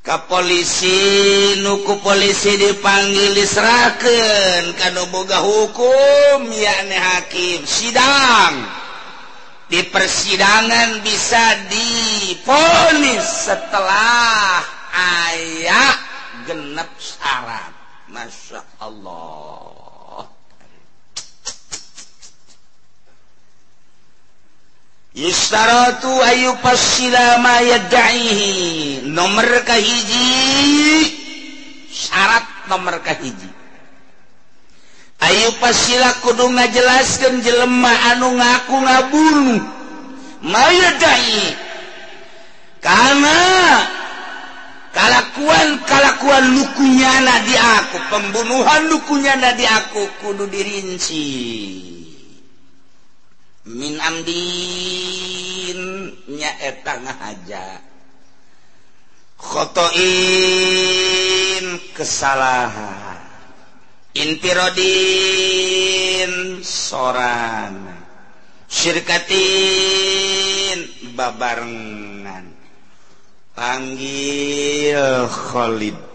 Ka 0.04 0.20
polisi 0.28 1.56
nuku 1.64 1.96
polisi 2.04 2.60
dipanggil 2.60 3.32
disraken 3.40 4.76
kan 4.76 5.00
boga 5.08 5.40
hukum 5.40 6.44
yakni 6.44 6.92
hakim. 6.92 7.64
Sidang. 7.64 8.68
Di 9.64 9.80
persidangan 9.88 11.00
bisa 11.00 11.56
diponis 11.72 13.48
setelah 13.48 14.60
ayat 14.92 15.96
genep 16.52 16.92
syarat. 17.00 17.72
Masya 18.12 18.60
Allah. 18.84 19.43
Yistaratu 25.14 26.10
ayu 26.26 26.58
pasilama 26.58 27.62
yadda'ihi 27.62 29.06
Nomor 29.14 29.46
kahiji 29.62 31.06
Syarat 31.86 32.42
nomor 32.66 32.98
kahiji 32.98 33.46
Ayu 35.22 35.54
pasila 35.62 36.18
kudu 36.18 36.50
ngajelaskan 36.58 37.46
jelema 37.46 37.94
anu 38.10 38.34
ngaku 38.42 38.74
ngabunuh 38.74 39.62
Mayadda'i 40.50 41.46
Karena 42.82 43.38
Kalakuan-kalakuan 44.90 46.58
lukunyana 46.58 47.38
di 47.46 47.54
aku 47.54 47.98
Pembunuhan 48.10 48.90
lukunya 48.90 49.38
di 49.54 49.62
aku 49.62 50.10
kudu 50.26 50.50
dirinci 50.50 51.93
min 53.64 53.96
amdinyaeta 54.00 54.52
ajakhotoin 59.40 59.96
kesalahan. 61.96 63.24
Intirodin 64.14 65.02
soran. 66.62 67.98
Syirkatin 68.70 69.58
babarengan. 71.18 72.46
Panggil 73.58 75.26
Khalid. 75.26 76.13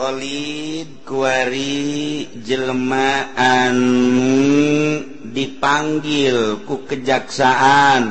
Khalid 0.00 1.04
kuari 1.04 2.24
jelemaan 2.40 3.76
dipanggil 5.28 6.64
ku 6.64 6.88
kejaksaan 6.88 8.08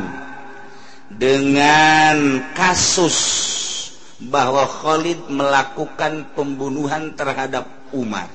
dengan 1.10 2.46
kasus 2.54 3.18
bahwa 4.22 4.70
Khalid 4.70 5.34
melakukan 5.34 6.30
pembunuhan 6.38 7.18
terhadap 7.18 7.66
Umar. 7.90 8.30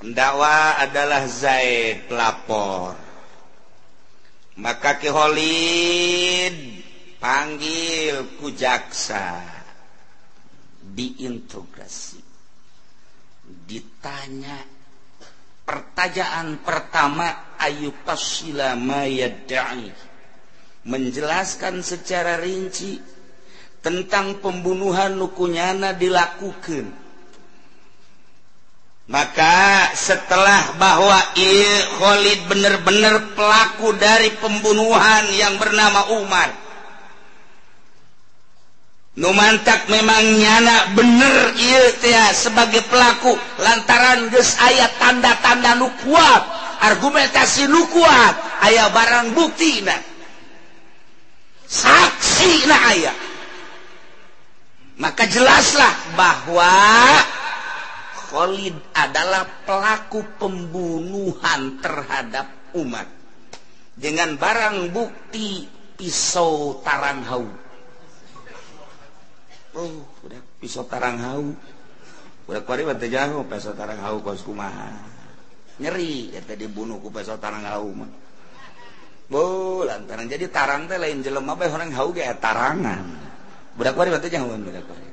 Pendakwa 0.00 0.80
adalah 0.80 1.28
Zaid 1.28 2.08
lapor. 2.08 2.96
Maka 4.56 4.96
Ki 4.96 5.12
Khalid 5.12 6.56
panggil 7.20 8.24
ku 8.40 8.48
jaksa 8.56 9.55
diintegrasi 10.96 12.24
ditanya 13.68 14.64
pertanyaan 15.66 16.58
pertama 16.64 17.54
ayu 17.60 17.92
pasila 18.02 18.74
mayadai 18.74 19.92
menjelaskan 20.86 21.82
secara 21.82 22.38
rinci 22.38 23.02
tentang 23.82 24.38
pembunuhan 24.42 25.14
nukunyana 25.18 25.94
dilakukan. 25.94 26.90
Maka 29.06 29.94
setelah 29.94 30.74
bahwa 30.82 31.14
Khalid 32.02 32.50
benar-benar 32.50 33.38
pelaku 33.38 33.94
dari 33.94 34.34
pembunuhan 34.34 35.30
yang 35.30 35.54
bernama 35.62 36.10
Umar 36.18 36.65
Numantak 39.16 39.88
memang 39.88 40.20
nyana 40.36 40.92
bener 40.92 41.56
ya 42.04 42.36
sebagai 42.36 42.84
pelaku 42.84 43.32
lantaran 43.64 44.28
ges 44.28 44.60
ayat 44.60 44.92
tanda-tanda 45.00 45.72
nu 45.80 45.88
kuat 46.04 46.42
argumentasi 46.84 47.64
nu 47.64 47.88
kuat 47.88 48.36
ayat 48.60 48.92
barang 48.92 49.32
bukti 49.32 49.80
nah 49.88 49.96
saksi 51.64 52.68
nah 52.68 52.82
ayat 52.92 53.16
maka 55.00 55.24
jelaslah 55.28 55.92
bahwa 56.12 56.72
Khalid 58.26 58.76
adalah 58.96 59.44
pelaku 59.64 60.24
pembunuhan 60.40 61.78
terhadap 61.78 62.74
umat. 62.74 63.06
Dengan 63.96 64.36
barang 64.36 64.90
bukti 64.92 65.64
pisau 65.96 66.80
tarang. 66.84 67.22
oh 69.76 69.92
udah 70.24 70.40
pisau 70.58 70.88
tarang 70.88 71.20
hau. 71.20 71.44
Udah 72.48 72.62
kuari 72.64 72.88
batu 72.88 73.06
jago 73.06 73.44
pisau 73.44 73.76
tarang 73.76 74.00
hau 74.00 74.24
kos 74.24 74.42
kumaha. 74.42 74.96
Nyeri 75.76 76.32
ya 76.32 76.40
tadi 76.40 76.64
bunuh 76.66 76.98
ku 76.98 77.12
pisau 77.12 77.36
tarang 77.36 77.62
hau 77.68 77.92
mah. 77.92 78.10
Bo, 79.26 79.82
lantaran 79.82 80.30
jadi 80.30 80.46
tarang 80.48 80.86
teh 80.86 80.96
lain 81.02 81.18
jelema 81.20 81.58
bae 81.58 81.68
orang 81.68 81.90
hau 81.92 82.14
ge 82.14 82.24
tarangan. 82.38 83.04
Budak 83.76 83.92
kuari 83.92 84.08
batu 84.14 84.32
nyahuan 84.32 84.64
budak 84.64 84.86
kuari. 84.86 85.08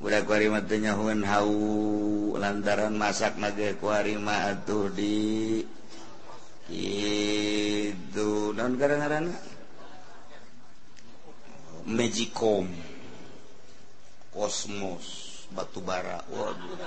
Budak 0.00 0.22
kuari 0.24 0.46
mah 0.48 0.64
nyahuan 0.64 1.20
hau 1.28 1.52
lantaran 2.40 2.96
masak 2.96 3.36
nage 3.36 3.76
kuari 3.76 4.16
mah 4.16 4.56
atuh 4.56 4.88
di 4.88 5.60
itu 6.70 8.54
dan 8.56 8.78
karena-karena 8.80 9.34
magicom. 11.84 12.89
kosmos 14.34 15.06
batubara. 15.54 16.22
Waduh. 16.30 16.78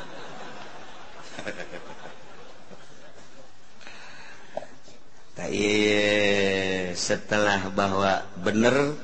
Eh, 5.43 6.95
setelah 6.95 7.67
bahwa 7.73 8.21
bener 8.39 8.95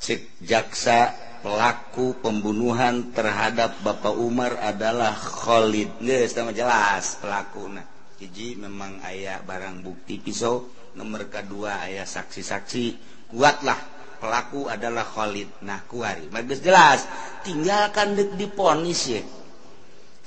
cek 0.00 0.42
jaksa 0.42 1.14
pelaku 1.44 2.18
pembunuhan 2.18 3.14
terhadap 3.14 3.78
Bapak 3.84 4.16
Umar 4.16 4.58
adalah 4.58 5.14
Khalid. 5.14 6.02
Geus 6.02 6.34
sama 6.34 6.50
jelas 6.56 7.20
pelaku 7.20 7.68
nah 7.70 7.86
hiji 8.18 8.58
memang 8.58 8.98
ayah 9.06 9.38
barang 9.46 9.86
bukti 9.86 10.18
pisau 10.18 10.66
nomor 10.98 11.30
kedua 11.30 11.86
ayah 11.86 12.08
saksi-saksi. 12.08 12.84
Kuatlah. 13.30 13.97
pelaku 14.18 14.68
adalah 14.68 15.06
Khalid. 15.06 15.62
Nah 15.64 15.80
kuari. 15.86 16.28
Bagus 16.28 16.60
jelas. 16.60 17.06
Tinggalkan 17.46 18.18
dek 18.18 18.36
diponis 18.36 19.02
ya. 19.08 19.22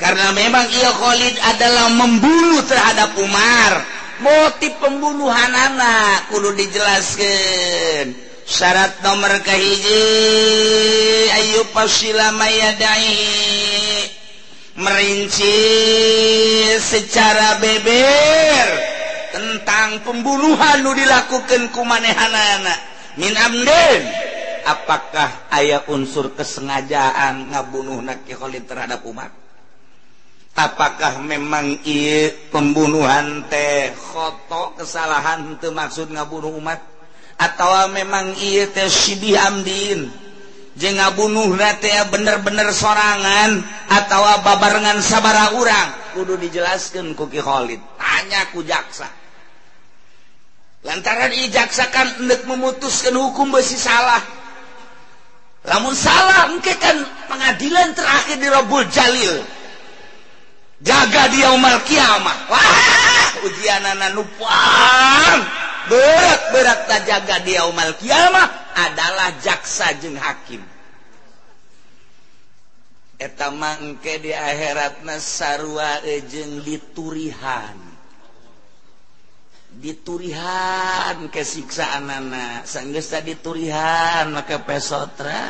Karena 0.02 0.34
memang 0.34 0.66
ia 0.66 0.92
Khalid 0.92 1.36
adalah 1.38 1.88
membunuh 1.94 2.66
terhadap 2.66 3.14
Umar. 3.22 3.86
Motif 4.22 4.74
pembunuhan 4.82 5.52
anak 5.54 6.34
kudu 6.34 6.58
dijelaskan. 6.58 8.34
Syarat 8.42 9.00
nomor 9.06 9.32
kahiji 9.46 10.04
ayu 11.30 11.62
pasilamayadai 11.72 13.16
merinci 14.76 15.58
secara 16.82 17.62
beber 17.62 18.68
tentang 19.32 20.04
pembunuhan 20.04 20.84
nu 20.84 20.92
dilakukan 20.92 21.72
kumanehan 21.72 22.34
anak. 22.34 22.91
min 23.20 23.34
amdin 23.36 24.02
apakah 24.66 25.52
ayah 25.58 25.84
unsur 25.90 26.32
kesengajaan 26.38 27.52
ngabunuh 27.52 28.00
naki 28.02 28.38
Khalid 28.38 28.70
terhadap 28.70 29.04
umat? 29.08 29.32
Apakah 30.52 31.24
memang 31.24 31.80
iya 31.88 32.28
pembunuhan 32.52 33.48
teh 33.48 33.96
khoto 33.96 34.76
kesalahan 34.76 35.56
itu 35.56 35.72
maksud 35.72 36.12
ngabunuh 36.12 36.52
umat? 36.60 36.84
Atau 37.40 37.90
memang 37.90 38.36
iya 38.38 38.68
teh 38.68 38.92
sidih 38.92 39.40
amdin? 39.40 40.12
Jeung 40.76 41.00
ngabunuh 41.00 41.56
teh 41.80 41.96
bener-bener 42.12 42.68
sorangan 42.76 43.64
atau 43.88 44.22
babarengan 44.44 45.00
sabara 45.00 45.56
urang? 45.56 45.90
Kudu 46.20 46.36
dijelaskan 46.36 47.16
ku 47.16 47.32
Ki 47.32 47.40
Khalid. 47.40 47.80
Tanya 47.96 48.52
ku 48.52 48.60
jaksa. 48.62 49.21
lantaran 50.82 51.34
ijaksakan 51.34 52.26
untuk 52.26 52.42
memutuskan 52.50 53.14
hukum 53.14 53.54
besi 53.54 53.78
salah. 53.78 54.22
Namun 55.62 55.94
salah 55.94 56.50
mungkin 56.50 56.74
kan 56.82 56.98
pengadilan 57.30 57.94
terakhir 57.94 58.38
di 58.42 58.48
Rabbul 58.50 58.86
Jalil. 58.90 59.46
Jaga 60.82 61.30
di 61.30 61.46
yaumal 61.46 61.78
kiamah. 61.86 62.38
Wah 62.50 63.30
ujian 63.46 63.86
anak 63.86 64.18
nupan 64.18 65.38
berat 65.86 66.42
berat 66.50 66.80
tak 66.90 67.02
jaga 67.06 67.46
di 67.46 67.54
yaumal 67.54 67.94
kiamah 68.02 68.50
adalah 68.74 69.38
jaksa 69.38 69.94
jeng 70.02 70.18
hakim. 70.18 70.66
Eta 73.22 73.54
mangke 73.54 74.18
di 74.18 74.34
akhirat 74.34 75.06
nasarwa 75.06 76.02
e 76.02 76.26
jeng 76.26 76.66
diturihan. 76.66 77.91
diturihan 79.82 81.26
kesiksaan 81.34 82.06
anak 82.06 82.70
sanggesta 82.70 83.26
diturihan 83.26 84.30
maka 84.30 84.62
pesotra. 84.62 85.42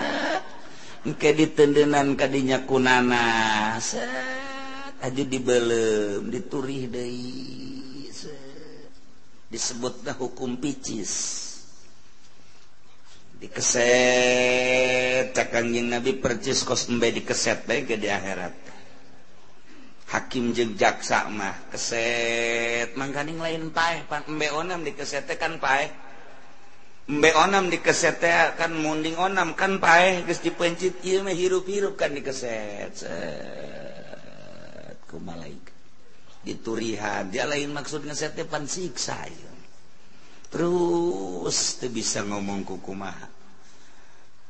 Ke 1.17 1.34
ditendenan 1.34 2.13
kadinya 2.13 2.61
kunana 2.63 3.73
set 3.82 4.05
aja 5.01 5.23
dibelem 5.25 6.29
diturih 6.32 6.88
deui. 6.88 8.07
Disebutlah 9.51 10.15
hukum 10.15 10.55
picis. 10.63 11.11
Dikeset 13.41 15.34
cak 15.36 15.51
kanjeng 15.51 15.89
nabi 15.91 16.15
percis 16.21 16.61
kos 16.63 16.88
embe 16.88 17.09
dikeset 17.11 17.65
baik 17.67 17.89
ke 17.91 17.95
di 17.99 18.07
akhirat. 18.07 18.70
Hakim 20.12 20.51
jeng 20.51 20.76
jaksa 20.76 21.32
mah 21.32 21.72
keset. 21.72 22.99
Mangkaning 22.99 23.39
lain 23.39 23.72
pae 23.72 24.03
pan 24.12 24.28
embe 24.28 24.51
onam 24.51 24.84
dikesete 24.84 25.39
kan 25.39 25.55
pae 25.55 25.88
embe 27.07 27.32
onam 27.32 27.72
dikesete 27.72 28.59
kan 28.59 28.76
munding 28.76 29.16
onam 29.16 29.55
kan 29.55 29.80
pae 29.80 30.28
geus 30.28 30.43
dipencit 30.43 30.99
ieu 31.07 31.24
mah 31.24 31.32
hirup-hirup 31.32 31.95
kan 31.95 32.12
dikeset. 32.12 32.91
Set. 32.91 34.99
Ku 35.07 35.16
malaika 35.24 35.72
diturihan. 36.43 37.32
Dia 37.32 37.47
lain 37.47 37.72
maksud 37.72 38.03
ngesete 38.03 38.43
pan 38.51 38.68
siksa 38.68 39.16
ieu. 39.32 39.55
Terus 40.51 41.80
teu 41.80 41.88
bisa 41.88 42.20
ngomong 42.28 42.68
ku 42.68 42.84
kumaha? 42.84 43.32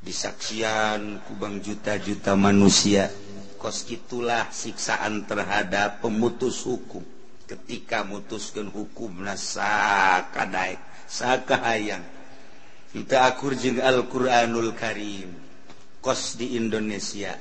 disaksian 0.01 1.21
kubang 1.29 1.61
juta-juta 1.61 2.33
manusia. 2.33 3.09
Koski 3.61 4.01
itulah 4.01 4.49
siksaan 4.49 5.29
terhadap 5.29 6.01
pemutus 6.01 6.65
hukum. 6.65 7.05
Ketika 7.45 8.01
mutuskan 8.01 8.73
hukum 8.73 9.21
nasakadaik 9.21 10.81
sakahayang. 11.05 12.01
Kita 12.91 13.29
akur 13.29 13.53
jeng 13.53 13.77
Al-Quranul 13.77 14.73
Karim. 14.73 15.29
Kos 16.01 16.41
di 16.41 16.57
Indonesia. 16.57 17.37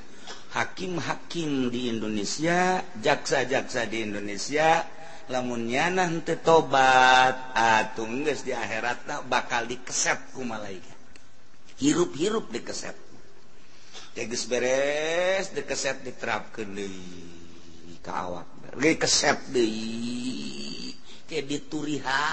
Hakim-hakim 0.51 1.71
di 1.73 1.89
Indonesia 1.89 2.83
jaksa-jaksa 2.99 3.87
di 3.87 4.03
Indonesia 4.05 4.83
lamunnya 5.31 5.95
nanti 5.95 6.35
tobat 6.43 7.55
atau 7.55 8.03
di 8.19 8.51
akhirat 8.51 9.31
bakal 9.31 9.71
dikeset 9.71 10.35
ku 10.35 10.43
malaikat 10.43 10.90
hirup-hirup 11.81 12.53
di 12.53 12.61
keset. 12.61 12.97
Beres 14.21 15.57
di 15.57 15.63
keset 15.65 16.05
diterapkan 16.05 16.69
deui 16.77 17.97
ka 18.05 18.29
awak. 18.29 18.77
Keset 18.77 19.49
deui. 19.49 20.93
Ke 21.25 21.41
dituriha 21.41 22.25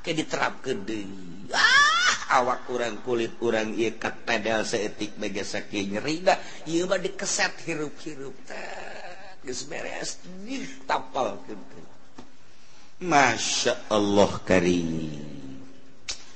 ke 0.00 0.14
diterapkan 0.14 0.86
deui. 0.86 1.50
Ah 1.50 1.98
awak 2.38 2.68
urang 2.68 3.00
kulit 3.02 3.40
urang 3.40 3.72
ieu 3.72 3.96
katedal 3.96 4.62
seetik 4.62 5.16
begesek 5.16 5.72
nyeri 5.72 6.20
da 6.20 6.36
ieu 6.68 6.84
mah 6.84 7.00
di 7.00 7.16
keset 7.16 7.56
hirup-hirup 7.66 8.36
teh. 8.46 9.42
Geus 9.42 9.64
beres 9.64 10.20
ditapalkeun 10.44 11.60
Masya 12.98 13.94
Allah 13.94 14.42
karim. 14.42 15.37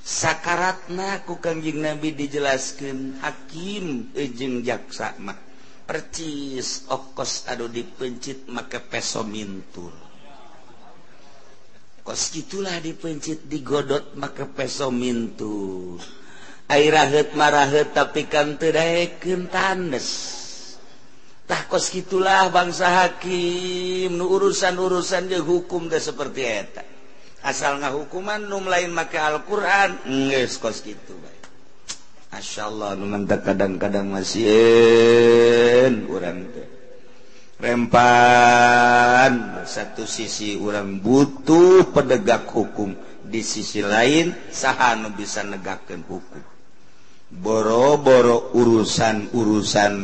sakarat 0.02 0.90
ku 1.22 1.38
Kangjing 1.38 1.78
Nabi 1.78 2.12
dijelaskan 2.18 3.22
hakim 3.22 4.10
ejeng 4.18 4.66
jaksama 4.66 5.38
percis 5.86 6.86
okos 6.90 7.46
aduh 7.46 7.70
dipencit 7.70 8.50
make 8.50 8.82
peso 8.90 9.22
mintul. 9.22 9.94
Kos 12.02 12.34
gitulah 12.34 12.82
dipencit 12.82 13.46
digodot 13.46 14.18
make 14.18 14.42
peso 14.50 14.90
mintul. 14.90 16.02
Air 16.66 16.94
marah 16.94 17.28
marahet 17.36 17.94
tapi 17.94 18.26
kan 18.26 18.56
tedaekeun 18.58 19.50
tandes 19.52 20.08
tah 21.42 21.68
kos 21.68 21.92
gitulah 21.92 22.48
bangsa 22.48 23.04
hakim 23.04 24.16
nu 24.16 24.24
urusan-urusan 24.24 25.28
jeung 25.28 25.44
hukum 25.44 25.90
teh 25.92 26.00
seperti 26.00 26.42
eta. 26.48 26.91
asal 27.42 27.82
nggak 27.82 27.94
hukuman 27.94 28.40
num 28.46 28.70
lain 28.70 28.94
make 28.94 29.18
Alquran 29.18 29.98
nges 30.06 30.62
kos 30.62 30.86
gitu 30.86 31.18
baik. 31.18 31.42
Asya 32.32 32.72
Allah 32.72 32.96
kadang-kadang 33.44 34.08
masih 34.08 34.48
orang 36.08 36.48
teh. 36.48 36.68
Rempan 37.62 39.62
satu 39.68 40.08
sisi 40.08 40.58
orang 40.58 40.98
butuh 40.98 41.92
pedegak 41.92 42.48
hukum 42.50 42.96
di 43.22 43.44
sisi 43.44 43.84
lain 43.84 44.32
sahanu 44.50 45.12
bisa 45.14 45.44
negakkan 45.44 46.02
hukum. 46.08 46.42
Boro-boro 47.32 48.50
urusan-urusan 48.56 49.94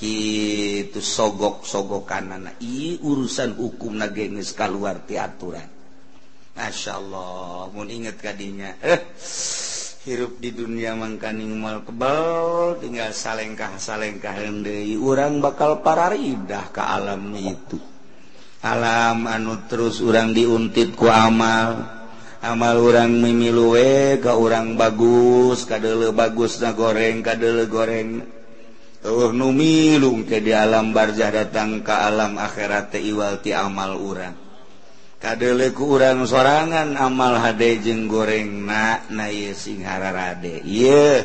gitu 0.00 1.00
sogok-sogok 1.02 2.08
kanan 2.08 2.48
i 2.64 2.96
urusan 3.00 3.56
hukum 3.56 3.96
nage 3.96 4.28
keluar 4.54 5.02
ti 5.08 5.16
aturan. 5.16 5.79
Masya 6.60 7.00
Allah 7.00 7.72
mau 7.72 7.88
inget 7.88 8.20
tadinya 8.20 8.76
eh 8.84 9.00
hirup 10.04 10.36
di 10.44 10.52
dunia 10.52 10.92
mangkaning 10.92 11.56
mal 11.56 11.80
kebal 11.80 12.76
tinggal 12.84 13.16
salengkah 13.16 13.80
salengkah 13.80 14.36
hendai 14.36 14.92
orang 15.00 15.40
bakal 15.40 15.80
pararidah 15.80 16.68
ke 16.68 16.84
alam 16.84 17.32
itu. 17.32 17.80
Alam 18.60 19.24
anu 19.24 19.56
terus 19.72 20.04
orang 20.04 20.36
diuntit 20.36 20.92
ku 21.00 21.08
amal. 21.08 21.96
Amal 22.44 22.76
orang 22.76 23.08
mimiluwe 23.08 24.20
ke 24.20 24.28
orang 24.28 24.76
bagus 24.76 25.64
kadele 25.64 26.12
bagus 26.12 26.60
na 26.60 26.76
goreng 26.76 27.24
kadele 27.24 27.64
goreng. 27.72 28.20
Oh 29.08 29.32
numilung 29.32 30.28
ke 30.28 30.44
di 30.44 30.52
alam 30.52 30.92
barjah 30.92 31.32
datang 31.32 31.80
ke 31.80 31.92
alam 31.92 32.36
akhirat 32.36 32.92
iwal 33.00 33.40
ti 33.40 33.56
amal 33.56 33.96
orang 33.96 34.49
kadeleku 35.20 35.84
urang 35.84 36.24
sorangan 36.24 36.96
amal 36.96 37.36
HD 37.36 37.84
jeung 37.84 38.08
goreng 38.08 38.64
na 38.64 39.04
na 39.12 39.28
singhara 39.52 40.08
rade 40.16 40.64
ye 40.64 41.20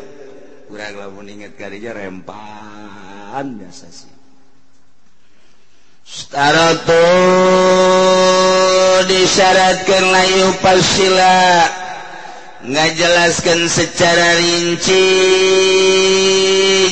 kurang 0.67 0.99
lamun 0.99 1.31
inget 1.31 1.55
karija 1.55 1.95
rempan 1.95 3.55
biasa 3.55 3.87
sih. 3.87 4.11
Staroto 6.05 7.07
disyaratkan 9.09 10.05
layu 10.11 10.53
pasila 10.61 11.65
ngajelaskan 12.61 13.65
secara 13.65 14.37
rinci 14.37 15.07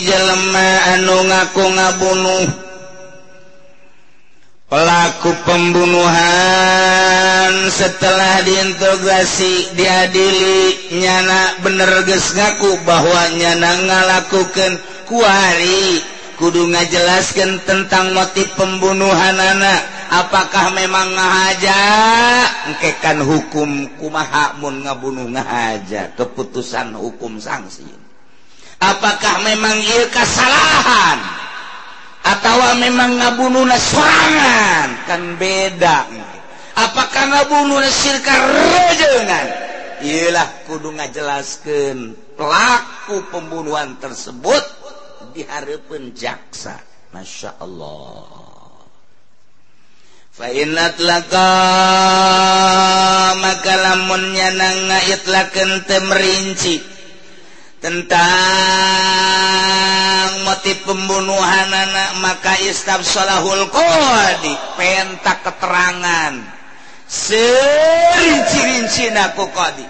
jelema 0.02 0.98
anu 0.98 1.30
ngaku 1.30 1.66
ngabunuh. 1.78 2.73
pelaku 4.74 5.38
pembunuhan. 5.46 6.10
Setelah 7.70 8.42
diintegrasi 8.42 9.78
diadili 9.78 10.98
nyana 10.98 11.62
bener 11.62 12.02
ges 12.10 12.34
ngaku 12.34 12.82
bahwa 12.82 13.30
nyana 13.38 13.86
ngalakukan 13.86 14.82
kuari. 15.06 16.02
Kudu 16.34 16.66
ngajelaskan 16.74 17.62
tentang 17.62 18.18
motif 18.18 18.50
pembunuhan 18.58 19.38
anak 19.38 19.86
apakah 20.10 20.74
memang 20.74 21.14
ngahaja? 21.14 21.78
Engkekan 22.74 23.22
hukum 23.22 23.86
kumaha 24.02 24.58
mun 24.58 24.82
ngabunuh 24.82 25.30
ngahaja? 25.30 26.10
Keputusan 26.18 26.98
hukum 26.98 27.38
sanksi. 27.38 27.86
Apakah 28.82 29.46
memang 29.46 29.78
ieu 29.78 30.10
kesalahan 30.10 31.43
atau 32.24 32.56
memang 32.80 33.20
ngabunuh 33.20 33.68
serangan 33.76 34.90
kan 35.04 35.22
beda. 35.36 36.08
Apakah 36.74 37.24
ngabunuh 37.30 37.84
sirka 37.92 38.34
rejengan 38.34 39.48
ialah 40.02 40.66
kudu 40.66 40.96
ngajelaskan 40.96 42.18
pelaku 42.40 43.28
pembunuhan 43.30 44.00
tersebut 44.00 44.64
diharapkan 45.36 46.16
jaksa. 46.16 46.80
Masya 47.14 47.62
Allah. 47.62 48.26
Fainat 50.34 50.98
laka 50.98 51.54
maka 53.38 53.74
lamun 53.78 54.34
nyanang 54.34 54.90
ngaitlakkan 54.90 55.86
temerinci 55.86 56.82
tentang 57.84 58.16
motif 60.48 60.88
pembunuhan 60.88 61.68
anak 61.68 62.24
maka 62.24 62.56
istabsalahul 62.64 63.68
qadi 63.68 64.56
pentak 64.80 65.44
keterangan. 65.44 66.64
Serinci-rinci 67.04 69.12
naku 69.12 69.52
qadi. 69.52 69.84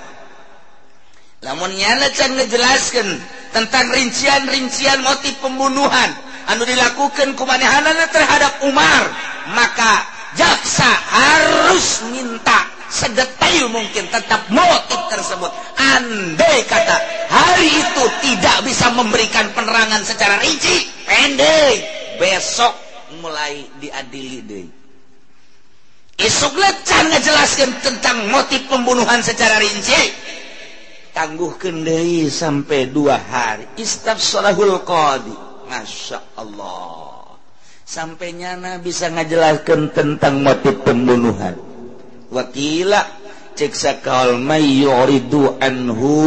Lamun 1.46 1.70
nyana 1.78 2.10
can 2.18 2.34
ngejelaskan 2.34 3.22
tentang 3.54 3.94
rincian-rincian 3.94 5.06
motif 5.06 5.38
pembunuhan 5.38 6.10
anu 6.50 6.66
dilakukan 6.66 7.38
kumanehanana 7.38 8.10
terhadap 8.10 8.66
Umar 8.66 9.06
maka 9.54 10.02
jaksa 10.34 10.90
harus 10.90 12.02
minta 12.10 12.74
sedetail 12.94 13.74
mungkin 13.74 14.06
tetap 14.14 14.46
motif 14.54 15.02
tersebut. 15.10 15.50
Andai 15.82 16.62
kata 16.70 16.98
hari 17.34 17.74
itu 17.74 18.04
tidak 18.22 18.62
bisa 18.70 18.94
memberikan 18.94 19.50
penerangan 19.58 20.06
secara 20.06 20.38
rinci 20.38 20.86
pendek. 21.10 21.82
Besok 22.22 22.74
mulai 23.18 23.66
diadili 23.82 24.40
deh 24.46 24.84
isuk 26.22 26.54
lecan 26.56 27.10
ngejelaskan 27.10 27.72
tentang 27.82 28.30
motif 28.30 28.64
pembunuhan 28.70 29.20
secara 29.26 29.58
rinci. 29.58 30.14
Tangguh 31.14 31.54
kendai 31.62 32.26
sampai 32.26 32.90
dua 32.90 33.22
hari. 33.22 33.70
Istab 33.78 34.18
solahul 34.18 34.82
qadi. 34.82 35.34
Masya 35.70 36.38
Allah. 36.42 37.38
Sampai 37.86 38.34
nyana 38.34 38.82
bisa 38.82 39.14
ngajelaskan 39.14 39.94
tentang 39.94 40.42
motif 40.42 40.82
pembunuhan 40.82 41.73
wakila 42.34 43.06
ceksa 43.54 44.02
kaol 44.02 44.42
mayuridu 44.42 45.62
anhu. 45.62 46.18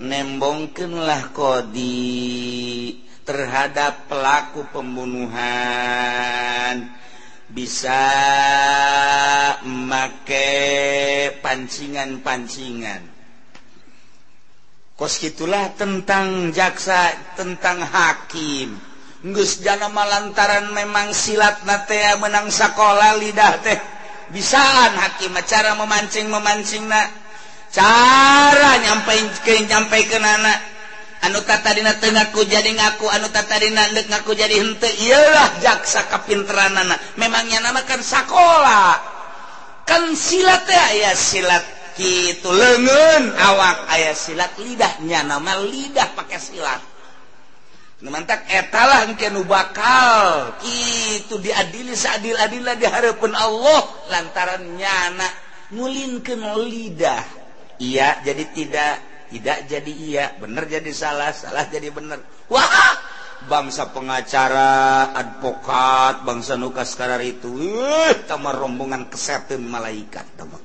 Nembongkenlah 0.00 1.32
kodi 1.36 2.96
terhadap 3.24 4.08
pelaku 4.08 4.64
pembunuhan. 4.72 5.44
Bisa 7.54 8.02
make 9.62 11.38
pancingan-pancingan. 11.38 13.14
Kos 14.94 15.22
itulah 15.26 15.74
tentang 15.74 16.50
jaksa 16.54 17.14
tentang 17.38 17.82
hakim. 17.82 18.74
Gus 19.24 19.64
Janama 19.64 20.04
lantaran 20.04 20.70
memang 20.76 21.16
silat 21.16 21.64
natea 21.64 22.20
menang 22.20 22.52
sekolah 22.52 23.16
lidah 23.16 23.54
teh. 23.64 23.93
bisaan 24.32 24.92
hakim 24.96 25.34
cara 25.44 25.76
memancing 25.76 26.30
memancing 26.30 26.86
na. 26.88 27.02
Cara 27.74 28.78
nyampein 28.86 29.26
ke 29.42 29.66
nyampe 29.66 29.98
ke 30.06 30.14
nana 30.22 30.54
anu 31.26 31.42
tatadina 31.42 31.98
jadi 31.98 32.70
ngaku 32.70 33.10
anu 33.10 33.26
tatadina 33.34 33.90
leuk 33.90 34.06
ngaku 34.06 34.30
jadi 34.38 34.62
hente 34.62 34.86
iyalah 35.02 35.58
jaksa 35.58 36.06
kapinteran 36.06 36.70
nana 36.70 36.94
memangnya 37.18 37.66
nama 37.66 37.82
kan 37.82 37.98
sakola. 37.98 39.02
Kan 39.84 40.14
silat 40.14 40.64
ya 40.70 40.84
aya 40.94 41.12
silat 41.18 41.66
gitu 41.98 42.54
lengan 42.54 43.34
awak 43.36 43.90
ayah 43.98 44.14
silat 44.14 44.54
lidahnya 44.54 45.26
nama 45.26 45.58
lidah 45.58 46.14
pakai 46.14 46.38
silat. 46.38 46.93
mantap 48.12 48.44
etalah 48.48 49.08
nu 49.08 49.42
bakal. 49.48 50.52
Itu 50.64 51.40
diadili 51.40 51.96
seadil-adilah 51.96 52.76
diharapun 52.76 53.32
Allah. 53.32 53.80
Lantaran 54.12 54.76
nyana 54.76 55.28
mulin 55.72 56.20
ke 56.20 56.36
lidah. 56.36 57.24
Iya 57.80 58.20
jadi 58.20 58.44
tidak. 58.52 58.94
Tidak 59.32 59.58
jadi 59.66 59.92
iya. 59.92 60.26
Bener 60.36 60.68
jadi 60.68 60.92
salah 60.92 61.32
salah 61.32 61.64
jadi 61.72 61.88
bener. 61.88 62.20
Wah 62.52 63.14
bangsa 63.44 63.92
pengacara 63.92 65.12
advokat 65.12 66.24
bangsa 66.24 66.56
nukas 66.56 66.96
sekarang 66.96 67.20
itu 67.24 67.52
eh, 67.60 67.76
uh, 67.76 68.12
kamar 68.24 68.56
rombongan 68.56 69.12
kesehatan 69.12 69.68
malaikat 69.68 70.24
tamar. 70.40 70.60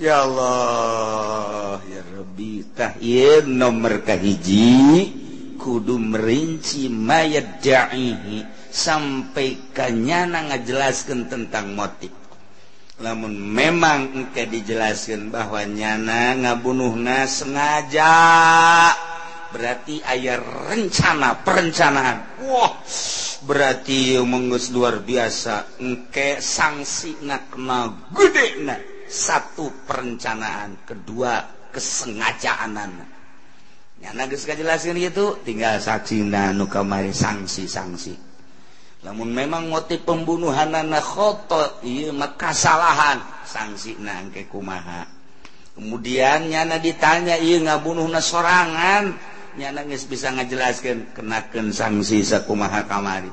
ya 0.00 0.26
Allah 0.26 1.78
ya 1.86 2.02
Rabbi 2.02 2.66
tahir 2.74 3.46
nomor 3.46 4.02
kahiji 4.02 5.23
kudu 5.64 5.96
merinci 5.96 6.92
mayat 6.92 7.64
da'ihi 7.64 8.68
sampai 8.68 9.72
kanyana 9.72 10.52
ngajelaskan 10.52 11.32
tentang 11.32 11.72
motif. 11.72 12.12
Namun 13.00 13.32
memang 13.32 14.12
engke 14.12 14.44
dijelaskan 14.44 15.32
bahwa 15.32 15.64
nyana 15.64 16.36
ngabunuhna 16.36 17.24
sengaja 17.24 18.12
berarti 19.56 20.04
ayah 20.04 20.36
rencana 20.68 21.40
perencanaan. 21.40 22.44
Wah 22.44 22.76
berarti 23.48 24.20
mengus 24.20 24.68
luar 24.68 25.00
biasa. 25.00 25.80
Engke 25.80 26.44
sanksi 26.44 27.24
nakna 27.24 27.88
gede 28.12 28.60
na 28.68 28.76
satu 29.08 29.72
perencanaan 29.88 30.84
kedua 30.84 31.40
kesengajaanan. 31.72 33.13
jelasin 34.58 35.00
itu 35.00 35.40
tinggal 35.46 35.80
saksi 35.80 36.28
nu 36.52 36.68
kamari 36.68 37.14
sanksi-sanksi 37.14 38.34
namun 39.04 39.28
memang 39.36 39.68
motif 39.68 40.00
pembunuhan 40.08 40.72
anakhoto 40.72 41.84
maka 42.16 42.56
salahan 42.56 43.20
sanksi 43.44 44.00
nangke 44.00 44.48
kumaha. 44.48 45.04
Kemudian 45.76 46.48
nyana 46.48 46.80
ditanya 46.80 47.36
ngabunuh 47.60 48.08
na 48.08 48.24
sorangan. 48.24 49.12
Nyana 49.60 49.84
bisa 50.08 50.32
ngajelaskan 50.32 51.12
kenakan 51.12 51.68
sanksi 51.70 52.24
sakumaha 52.24 52.88
kamari. 52.88 53.28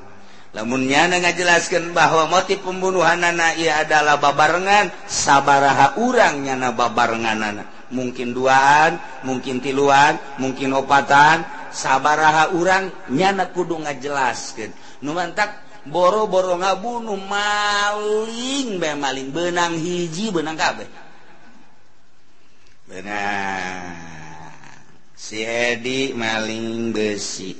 namunnya 0.52 1.08
ngajelaskan 1.08 1.95
bahwa 1.95 2.28
motif 2.28 2.60
pembunuhan 2.60 3.24
anak 3.24 3.56
ia 3.56 3.88
adalah 3.88 4.20
babarengan 4.20 4.91
sabaraha 5.08 5.95
urangnya 5.99 6.60
na 6.60 6.76
babarengan 6.76 7.39
anak 7.39 7.68
mungkin 7.91 8.36
duaan 8.36 8.99
mungkin 9.24 9.64
tiluan 9.64 10.20
mungkin 10.39 10.76
opatan 10.76 11.43
sabaraha 11.72 12.52
urang 12.56 12.91
nyana 13.08 13.47
kudu 13.52 13.80
ngajelaskan 13.80 14.76
numantak 14.99 15.72
boro-boro 15.88 16.62
ngabunuh 16.62 17.18
maling 17.18 18.78
be 18.78 18.89
maling 18.93 19.34
benang 19.34 19.74
hiji 19.74 20.30
benang 20.30 20.58
kabeh. 20.58 20.86
Benang. 22.86 23.97
Si 25.16 25.41
Edi 25.41 26.12
maling 26.14 26.91
besi 26.93 27.56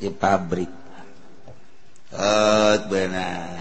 di 0.00 0.08
pabrik. 0.10 0.79
Oh, 2.10 2.74
benang 2.90 3.54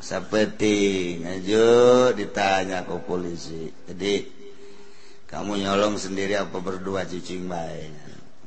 seperti 0.00 0.76
ngaju 1.20 1.68
ditanya 2.16 2.88
ke 2.88 2.96
polisi. 3.04 3.68
Jadi 3.84 4.24
kamu 5.28 5.60
nyolong 5.60 6.00
sendiri 6.00 6.40
apa 6.40 6.56
berdua 6.56 7.04
cicing 7.04 7.52
baik? 7.52 7.92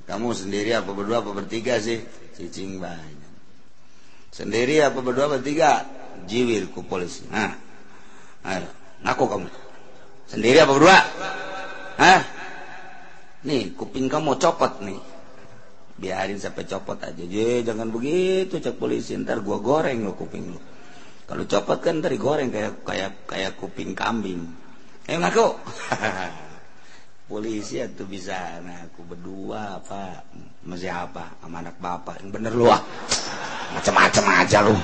Kamu 0.10 0.34
sendiri 0.34 0.74
apa 0.74 0.89
berdua 0.98 1.22
apa 1.22 1.30
bertiga 1.30 1.78
sih? 1.78 2.02
Cicing 2.34 2.82
baik. 2.82 3.18
Sendiri 4.34 4.82
apa 4.82 4.98
berdua 5.06 5.38
bertiga? 5.38 5.86
Jiwil 6.26 6.74
ku 6.74 6.82
polisi. 6.82 7.30
Nah, 7.30 7.54
ayo, 8.50 8.66
ngaku 9.06 9.26
kamu. 9.30 9.50
Sendiri 10.26 10.58
apa 10.58 10.74
berdua? 10.74 11.00
Hah? 12.02 12.22
Nih, 13.46 13.78
kuping 13.78 14.10
kamu 14.10 14.41
copot 14.41 14.82
nih. 14.82 15.14
Biarin 15.96 16.39
sampai 16.39 16.68
copot 16.68 17.00
aja. 17.00 17.24
Je 17.24 17.64
jangan 17.64 17.89
begitu 17.91 18.60
cek 18.60 18.76
polisi. 18.80 19.16
Ntar 19.16 19.41
gua 19.41 19.60
goreng 19.60 20.04
lo 20.04 20.14
kuping 20.14 20.46
lo. 20.52 20.60
Kalau 21.26 21.43
copot 21.50 21.80
kan 21.82 22.04
dari 22.04 22.20
goreng 22.22 22.54
kayak 22.54 22.86
kayak 22.86 23.12
kayak 23.26 23.52
kuping 23.58 23.98
kambing. 23.98 24.46
Eh 25.10 25.18
ngaku. 25.18 25.56
Polisi 27.32 27.82
itu 27.82 28.06
bisa. 28.06 28.62
Nah 28.62 28.86
aku 28.86 29.02
berdua 29.02 29.82
apa 29.82 30.30
masih 30.62 30.93
apa 30.93 31.41
sama 31.41 31.66
anak 31.66 31.82
bapak. 31.82 32.22
Yang 32.22 32.32
bener 32.38 32.54
lu 32.54 32.70
ah. 32.70 32.82
Macam-macam 33.74 34.46
aja 34.46 34.62
lu. 34.62 34.78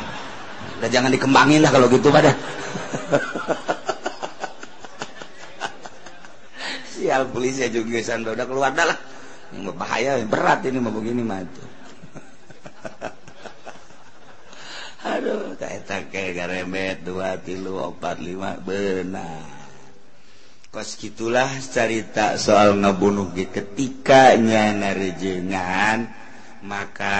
Udah 0.82 0.90
jangan 0.90 1.14
dikembangin 1.14 1.62
lah 1.62 1.70
kalau 1.70 1.86
gitu 1.94 2.10
pada 2.10 2.34
sial 7.02 7.28
polisi 7.34 7.66
juga 7.74 7.98
udah 8.14 8.46
keluar 8.46 8.72
dah 8.78 8.86
lah 8.94 8.98
bahaya 9.76 10.16
berat 10.24 10.64
ini 10.68 10.80
mau 10.80 10.96
begini 10.96 11.22
mah 11.24 11.40
itu. 11.44 11.64
Aduh 15.12 15.58
kayak 15.60 16.14
kayak 16.14 16.32
garemet 16.38 17.04
dua 17.04 17.36
tilu 17.42 17.82
empat 17.82 18.22
lima 18.24 18.56
benar. 18.64 19.60
Kos 20.72 20.96
gitulah 20.96 21.52
cerita 21.60 22.40
soal 22.40 22.80
ngebunuh 22.80 23.36
ge 23.36 23.52
ketika 23.52 24.40
nyana 24.40 24.96
maka 26.64 27.20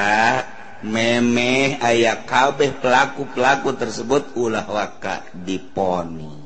memeh 0.88 1.76
ayah 1.84 2.24
kabeh 2.24 2.80
pelaku-pelaku 2.80 3.76
tersebut 3.76 4.40
ulah 4.40 4.66
waka 4.72 5.28
diponi 5.36 6.42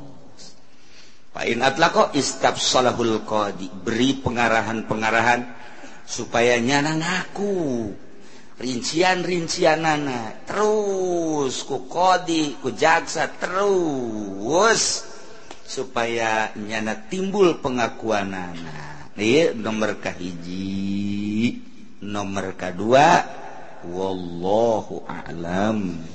Pak 1.35 1.51
Inatlah 1.51 1.89
kok 1.91 2.09
istab 2.15 2.55
salahul 2.55 3.27
qadi 3.27 3.67
beri 3.67 4.23
pengarahan-pengarahan. 4.23 5.64
supaya 6.05 6.61
nyana 6.61 6.95
ngaku 7.01 7.53
rincian-rincian 8.55 9.83
nana 9.83 10.47
terus 10.47 11.65
ku 11.67 11.89
kodi 11.89 12.55
ku 12.61 12.71
jaksa 12.71 13.27
terus. 13.35 15.11
Supaya 15.65 16.53
nyana 16.53 17.09
timbul 17.09 17.57
pengakuan 17.57 18.29
nana 18.37 19.09
iya 19.17 19.49
nomor 19.57 19.97
kahiji 19.97 21.57
nomor 22.05 22.53
kedua 22.53 23.25
wallahu 23.89 25.01
a'lam. 25.09 26.05